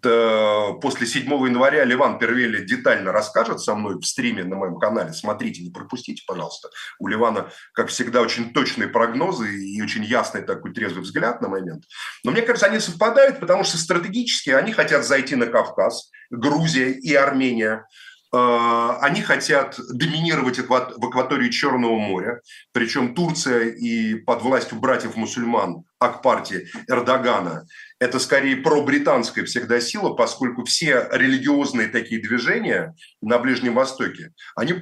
[0.02, 5.14] После 7 января Ливан Первели детально расскажет со мной в стриме на моем канале.
[5.14, 6.70] Смотрите, не пропустите, пожалуйста.
[6.98, 11.84] У Ливана, как всегда, очень точные прогнозы и очень ясный такой трезвый взгляд на момент.
[12.24, 17.14] Но мне кажется, они совпадают, потому что стратегически они хотят зайти на Кавказ, Грузия и
[17.14, 17.86] Армения–
[18.34, 27.66] они хотят доминировать в акватории Черного моря, причем Турция и под властью братьев-мусульман Акпарти Эрдогана–
[28.00, 34.74] это скорее пробританская всегда сила, поскольку все религиозные такие движения на Ближнем Востоке, они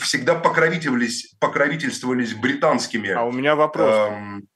[0.00, 4.10] всегда покровительствовались, покровительствовались британскими а у меня вопрос.
[4.10, 4.48] Эм,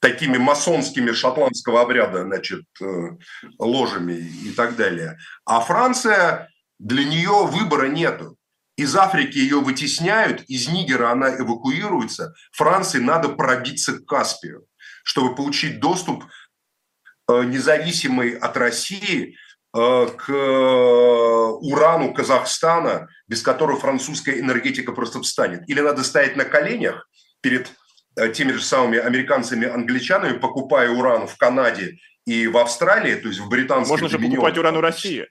[0.00, 3.16] такими масонскими шотландского обряда, значит, э,
[3.58, 5.18] ложами и так далее.
[5.44, 6.48] А Франция
[6.78, 8.36] для нее выбора нету.
[8.76, 12.34] Из Африки ее вытесняют, из Нигера она эвакуируется.
[12.52, 14.66] Франции надо пробиться к Каспию,
[15.02, 16.24] чтобы получить доступ
[17.28, 19.36] э, независимый от России
[19.76, 20.32] э, к
[21.60, 25.68] урану Казахстана, без которого французская энергетика просто встанет.
[25.68, 27.08] Или надо стоять на коленях
[27.40, 27.72] перед
[28.16, 33.40] э, теми же самыми американцами, англичанами, покупая уран в Канаде и в Австралии, то есть
[33.40, 35.26] в британских Можно же покупать уран у России.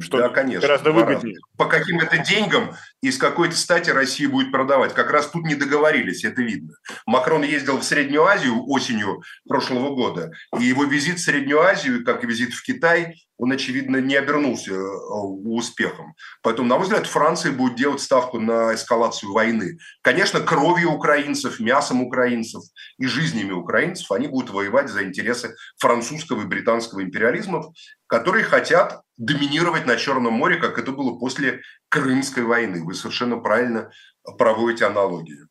[0.00, 0.62] Что да, конечно.
[0.62, 1.38] Гораздо выгоднее.
[1.58, 4.94] По каким это деньгам и с какой-то стати Россия будет продавать.
[4.94, 6.74] Как раз тут не договорились, это видно.
[7.06, 12.24] Макрон ездил в Среднюю Азию осенью прошлого года, и его визит в Среднюю Азию, как
[12.24, 16.14] и визит в Китай, он, очевидно, не обернулся э, успехом.
[16.42, 19.78] Поэтому, на мой взгляд, Франция будет делать ставку на эскалацию войны.
[20.02, 22.62] Конечно, кровью украинцев, мясом украинцев
[22.98, 27.66] и жизнями украинцев они будут воевать за интересы французского и британского империализмов,
[28.06, 32.84] которые хотят доминировать на Черном море, как это было после Крымской войны.
[32.84, 33.90] Вы совершенно правильно
[34.38, 35.48] проводите аналогию.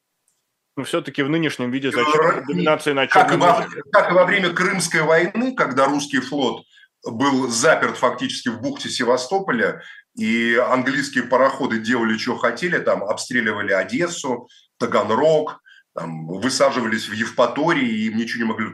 [0.76, 3.68] Но все-таки в нынешнем виде зачем доминация на Черном море?
[3.92, 6.66] Как и во время Крымской войны, когда русский флот
[7.06, 9.84] был заперт фактически в бухте Севастополя,
[10.16, 14.48] и английские пароходы делали, что хотели, там обстреливали Одессу,
[14.78, 15.62] Таганрог,
[15.94, 18.68] там, высаживались в Евпатории и им ничего не могли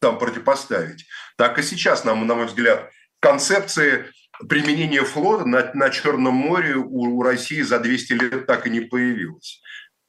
[0.00, 1.06] там противопоставить.
[1.36, 2.90] Так и сейчас, на, на мой взгляд,
[3.20, 4.06] концепции
[4.48, 8.80] применения флота на, на Черном море у, у России за 200 лет так и не
[8.80, 9.60] появилось.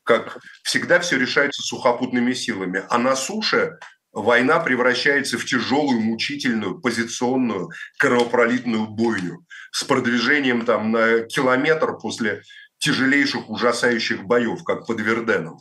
[0.03, 2.83] Как всегда, все решается сухопутными силами.
[2.89, 3.77] А на суше
[4.11, 12.43] война превращается в тяжелую, мучительную, позиционную, кровопролитную бойню с продвижением там на километр после
[12.79, 15.59] тяжелейших, ужасающих боев, как под Верденом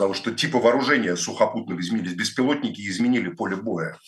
[0.00, 2.14] потому что типы вооружения сухопутных изменились.
[2.14, 3.98] Беспилотники изменили поле боя.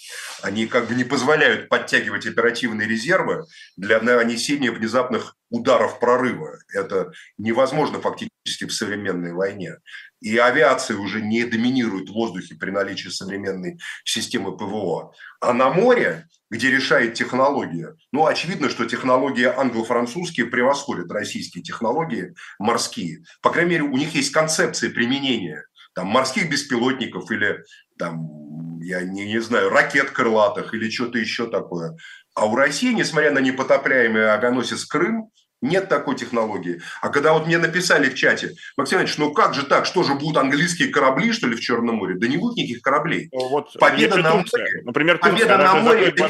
[0.41, 3.45] Они как бы не позволяют подтягивать оперативные резервы
[3.77, 6.57] для нанесения внезапных ударов прорыва.
[6.73, 9.77] Это невозможно фактически в современной войне.
[10.23, 15.13] И авиация уже не доминирует в воздухе при наличии современной системы ПВО.
[15.43, 23.25] А на море, где решает технология, ну, очевидно, что технологии англо-французские превосходят российские технологии морские.
[23.43, 27.63] По крайней мере, у них есть концепция применения там, морских беспилотников или,
[27.99, 31.97] там, я не, не знаю, ракет крылатых или что-то еще такое.
[32.35, 35.31] А у России, несмотря на непотопляемый авианосец Крым,
[35.63, 36.83] нет такой технологии.
[37.01, 40.15] А когда вот мне написали в чате, Максим Иванович, ну как же так, что же
[40.15, 42.17] будут английские корабли, что ли, в Черном море?
[42.17, 43.29] Да не будет никаких кораблей.
[43.33, 46.29] Ну, вот победа на Турция, море, например, победа на море, это,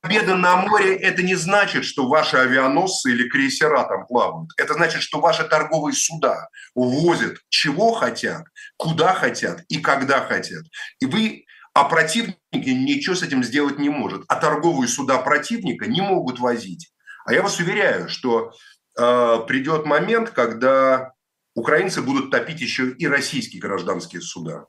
[0.00, 4.50] победа на море, это не значит, что ваши авианосцы или крейсера там плавают.
[4.58, 8.44] Это значит, что ваши торговые суда увозят чего хотят,
[8.76, 10.64] куда хотят и когда хотят.
[11.00, 14.24] И вы а противник ничего с этим сделать не может.
[14.28, 16.91] А торговые суда противника не могут возить.
[17.24, 18.52] А я вас уверяю, что
[18.98, 21.12] э, придет момент, когда
[21.54, 24.66] украинцы будут топить еще и российские гражданские суда,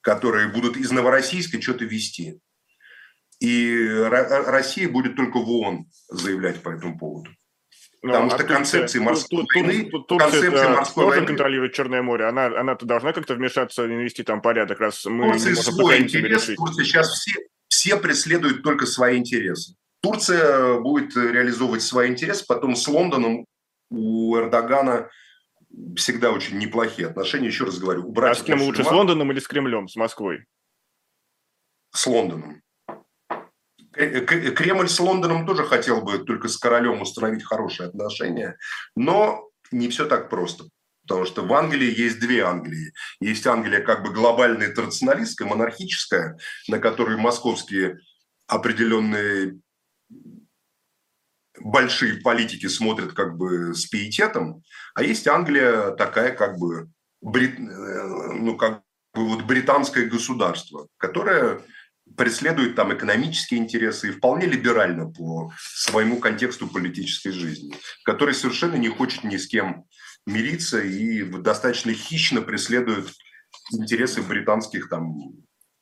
[0.00, 2.40] которые будут из Новороссийска что-то вести.
[3.40, 7.30] И Россия будет только в ООН заявлять по этому поводу.
[8.02, 11.26] Ну, Потому а что концепции морской тут, войны, тут, концепции морской тоже войны...
[11.26, 12.26] контролирует Черное море.
[12.26, 16.02] Она, она-то должна как-то вмешаться и навести там порядок, раз мы Турции не можем свой
[16.02, 16.50] интерес.
[16.56, 17.32] Турция сейчас все,
[17.68, 19.74] все преследуют только свои интересы.
[20.06, 23.44] Турция будет реализовывать свои интересы, потом с Лондоном
[23.90, 25.10] у Эрдогана
[25.96, 27.48] всегда очень неплохие отношения.
[27.48, 28.38] Еще раз говорю, убрать...
[28.38, 30.44] А с кем лучше, с Лондоном или с Кремлем, с Москвой?
[31.92, 32.62] С Лондоном.
[33.92, 38.58] Кремль с Лондоном тоже хотел бы только с королем установить хорошие отношения,
[38.94, 40.66] но не все так просто.
[41.02, 42.92] Потому что в Англии есть две Англии.
[43.20, 46.36] Есть Англия как бы глобальная традиционалистская, монархическая,
[46.68, 47.98] на которой московские
[48.46, 49.60] определенные
[51.60, 54.62] большие политики смотрят как бы с пиететом,
[54.94, 56.88] а есть Англия такая как бы,
[57.20, 58.82] брит, э, ну, как
[59.14, 61.60] бы вот британское государство, которое
[62.16, 68.88] преследует там экономические интересы и вполне либерально по своему контексту политической жизни, который совершенно не
[68.88, 69.84] хочет ни с кем
[70.26, 73.08] мириться и достаточно хищно преследует
[73.72, 75.32] интересы британских там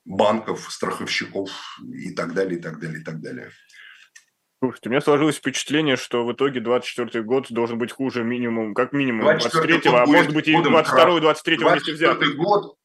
[0.05, 1.51] банков, страховщиков
[1.83, 3.51] и так далее, и так далее, и так далее.
[4.61, 8.93] Слушайте, у меня сложилось впечатление, что в итоге 24 год должен быть хуже минимум, как
[8.93, 12.37] минимум 23-го, а может быть и 22 и 23 вместе взятых.
[12.37, 12.77] Год,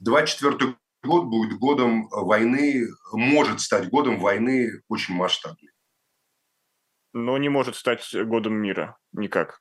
[0.00, 5.72] 24 год будет годом войны, может стать годом войны очень масштабной.
[7.12, 9.60] Но не может стать годом мира никак.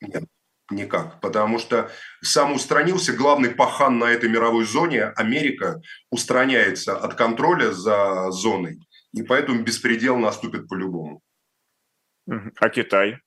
[0.00, 0.24] Нет,
[0.70, 1.20] никак.
[1.20, 1.90] Потому что
[2.22, 5.80] сам устранился главный пахан на этой мировой зоне, Америка,
[6.10, 8.80] устраняется от контроля за зоной
[9.12, 11.20] и поэтому беспредел наступит по-любому.
[12.26, 13.18] А Китай?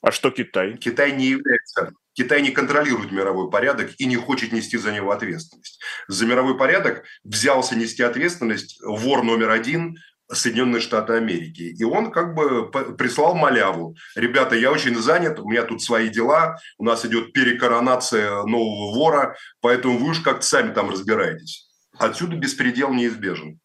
[0.00, 0.76] А что Китай?
[0.76, 5.80] Китай не является Китай не контролирует мировой порядок и не хочет нести за него ответственность.
[6.08, 9.94] За мировой порядок взялся нести ответственность вор номер один
[10.30, 11.62] Соединенные Штаты Америки.
[11.78, 13.96] И он как бы прислал маляву.
[14.16, 19.36] Ребята, я очень занят, у меня тут свои дела, у нас идет перекоронация нового вора,
[19.60, 21.70] поэтому вы уж как-то сами там разбираетесь.
[21.96, 23.60] Отсюда беспредел неизбежен.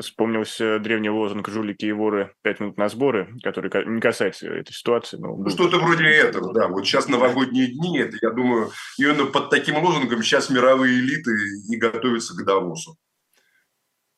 [0.00, 2.34] Вспомнился древний лозунг «Жулики и воры.
[2.42, 5.16] Пять минут на сборы», который не касается этой ситуации.
[5.16, 6.68] Но ну, что-то вроде этого, да.
[6.68, 11.32] Вот сейчас новогодние дни, это, я думаю, именно под таким лозунгом сейчас мировые элиты
[11.68, 12.96] и готовятся к Давосу.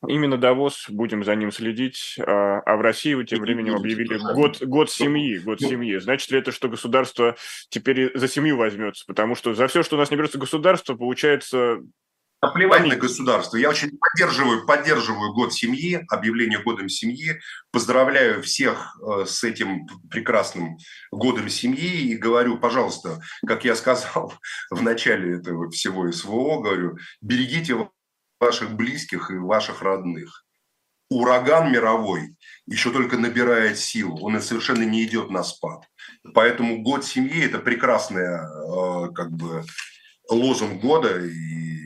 [0.06, 2.16] Именно Давос, будем за ним следить.
[2.18, 5.38] А, а в России тем временем объявили год, год семьи.
[5.38, 5.68] Год ну.
[5.68, 5.96] семьи.
[5.98, 7.36] Значит ли это, что государство
[7.68, 9.04] теперь за семью возьмется?
[9.06, 11.78] Потому что за все, что у нас не берется государство, получается
[12.44, 13.56] Наплевать на государство.
[13.56, 17.40] Я очень поддерживаю, поддерживаю год семьи, объявление годом семьи.
[17.70, 20.76] Поздравляю всех э, с этим прекрасным
[21.10, 24.34] годом семьи и говорю, пожалуйста, как я сказал
[24.70, 27.88] в начале этого всего СВО, говорю, берегите
[28.38, 30.44] ваших близких и ваших родных.
[31.08, 32.36] Ураган мировой
[32.66, 35.84] еще только набирает силу, он совершенно не идет на спад.
[36.34, 39.64] Поэтому год семьи– это прекрасная э, как бы
[40.28, 41.24] лозунг года.
[41.24, 41.83] И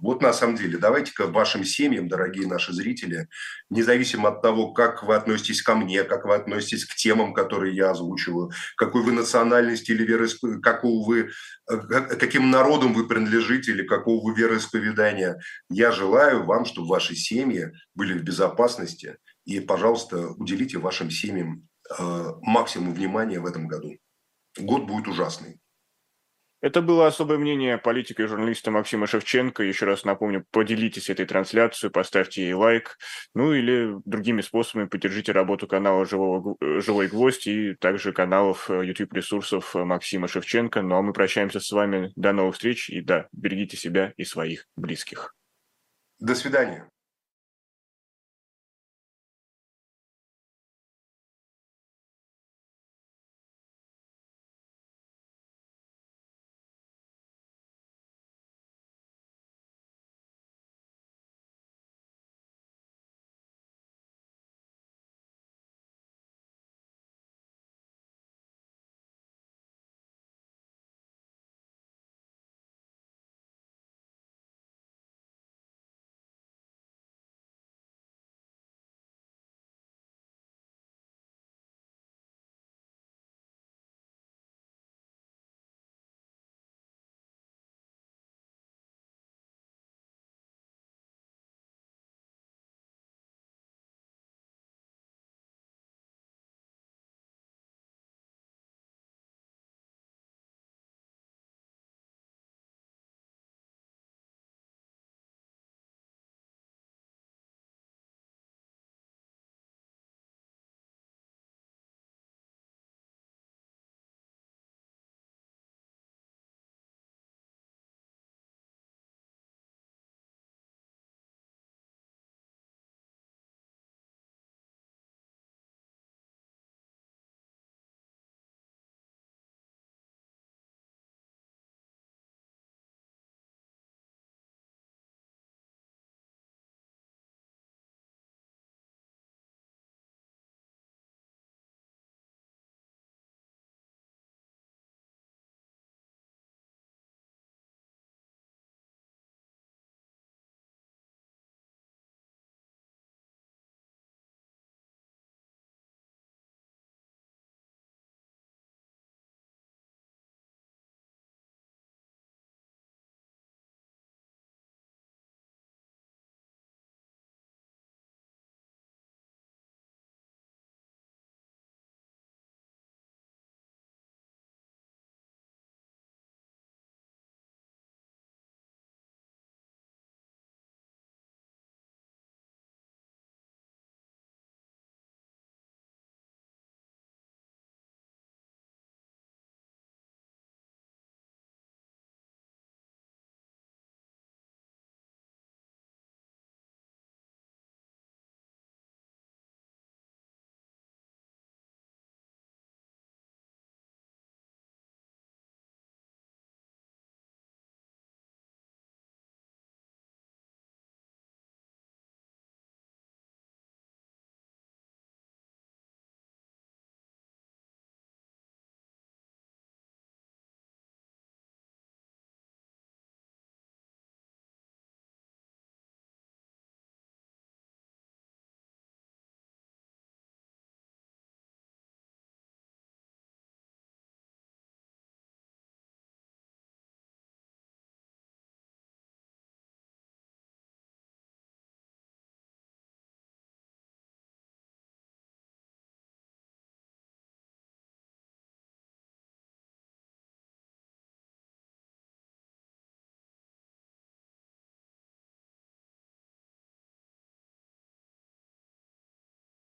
[0.00, 3.28] вот на самом деле, давайте-ка вашим семьям, дорогие наши зрители,
[3.68, 7.90] независимо от того, как вы относитесь ко мне, как вы относитесь к темам, которые я
[7.90, 11.30] озвучиваю, какой вы национальности или какого вы,
[11.70, 11.76] э,
[12.16, 18.14] каким народом вы принадлежите или какого вы вероисповедания, я желаю вам, чтобы ваши семьи были
[18.14, 19.18] в безопасности.
[19.44, 23.96] И, пожалуйста, уделите вашим семьям э, максимум внимания в этом году.
[24.58, 25.60] Год будет ужасный.
[26.60, 29.62] Это было особое мнение политика и журналиста Максима Шевченко.
[29.62, 32.98] Еще раз напомню, поделитесь этой трансляцией, поставьте ей лайк.
[33.34, 39.84] Ну или другими способами поддержите работу канала Живого, «Живой гвоздь» и также каналов YouTube-ресурсов э,
[39.84, 40.82] Максима Шевченко.
[40.82, 42.12] Ну а мы прощаемся с вами.
[42.16, 42.90] До новых встреч.
[42.90, 45.34] И да, берегите себя и своих близких.
[46.18, 46.86] До свидания.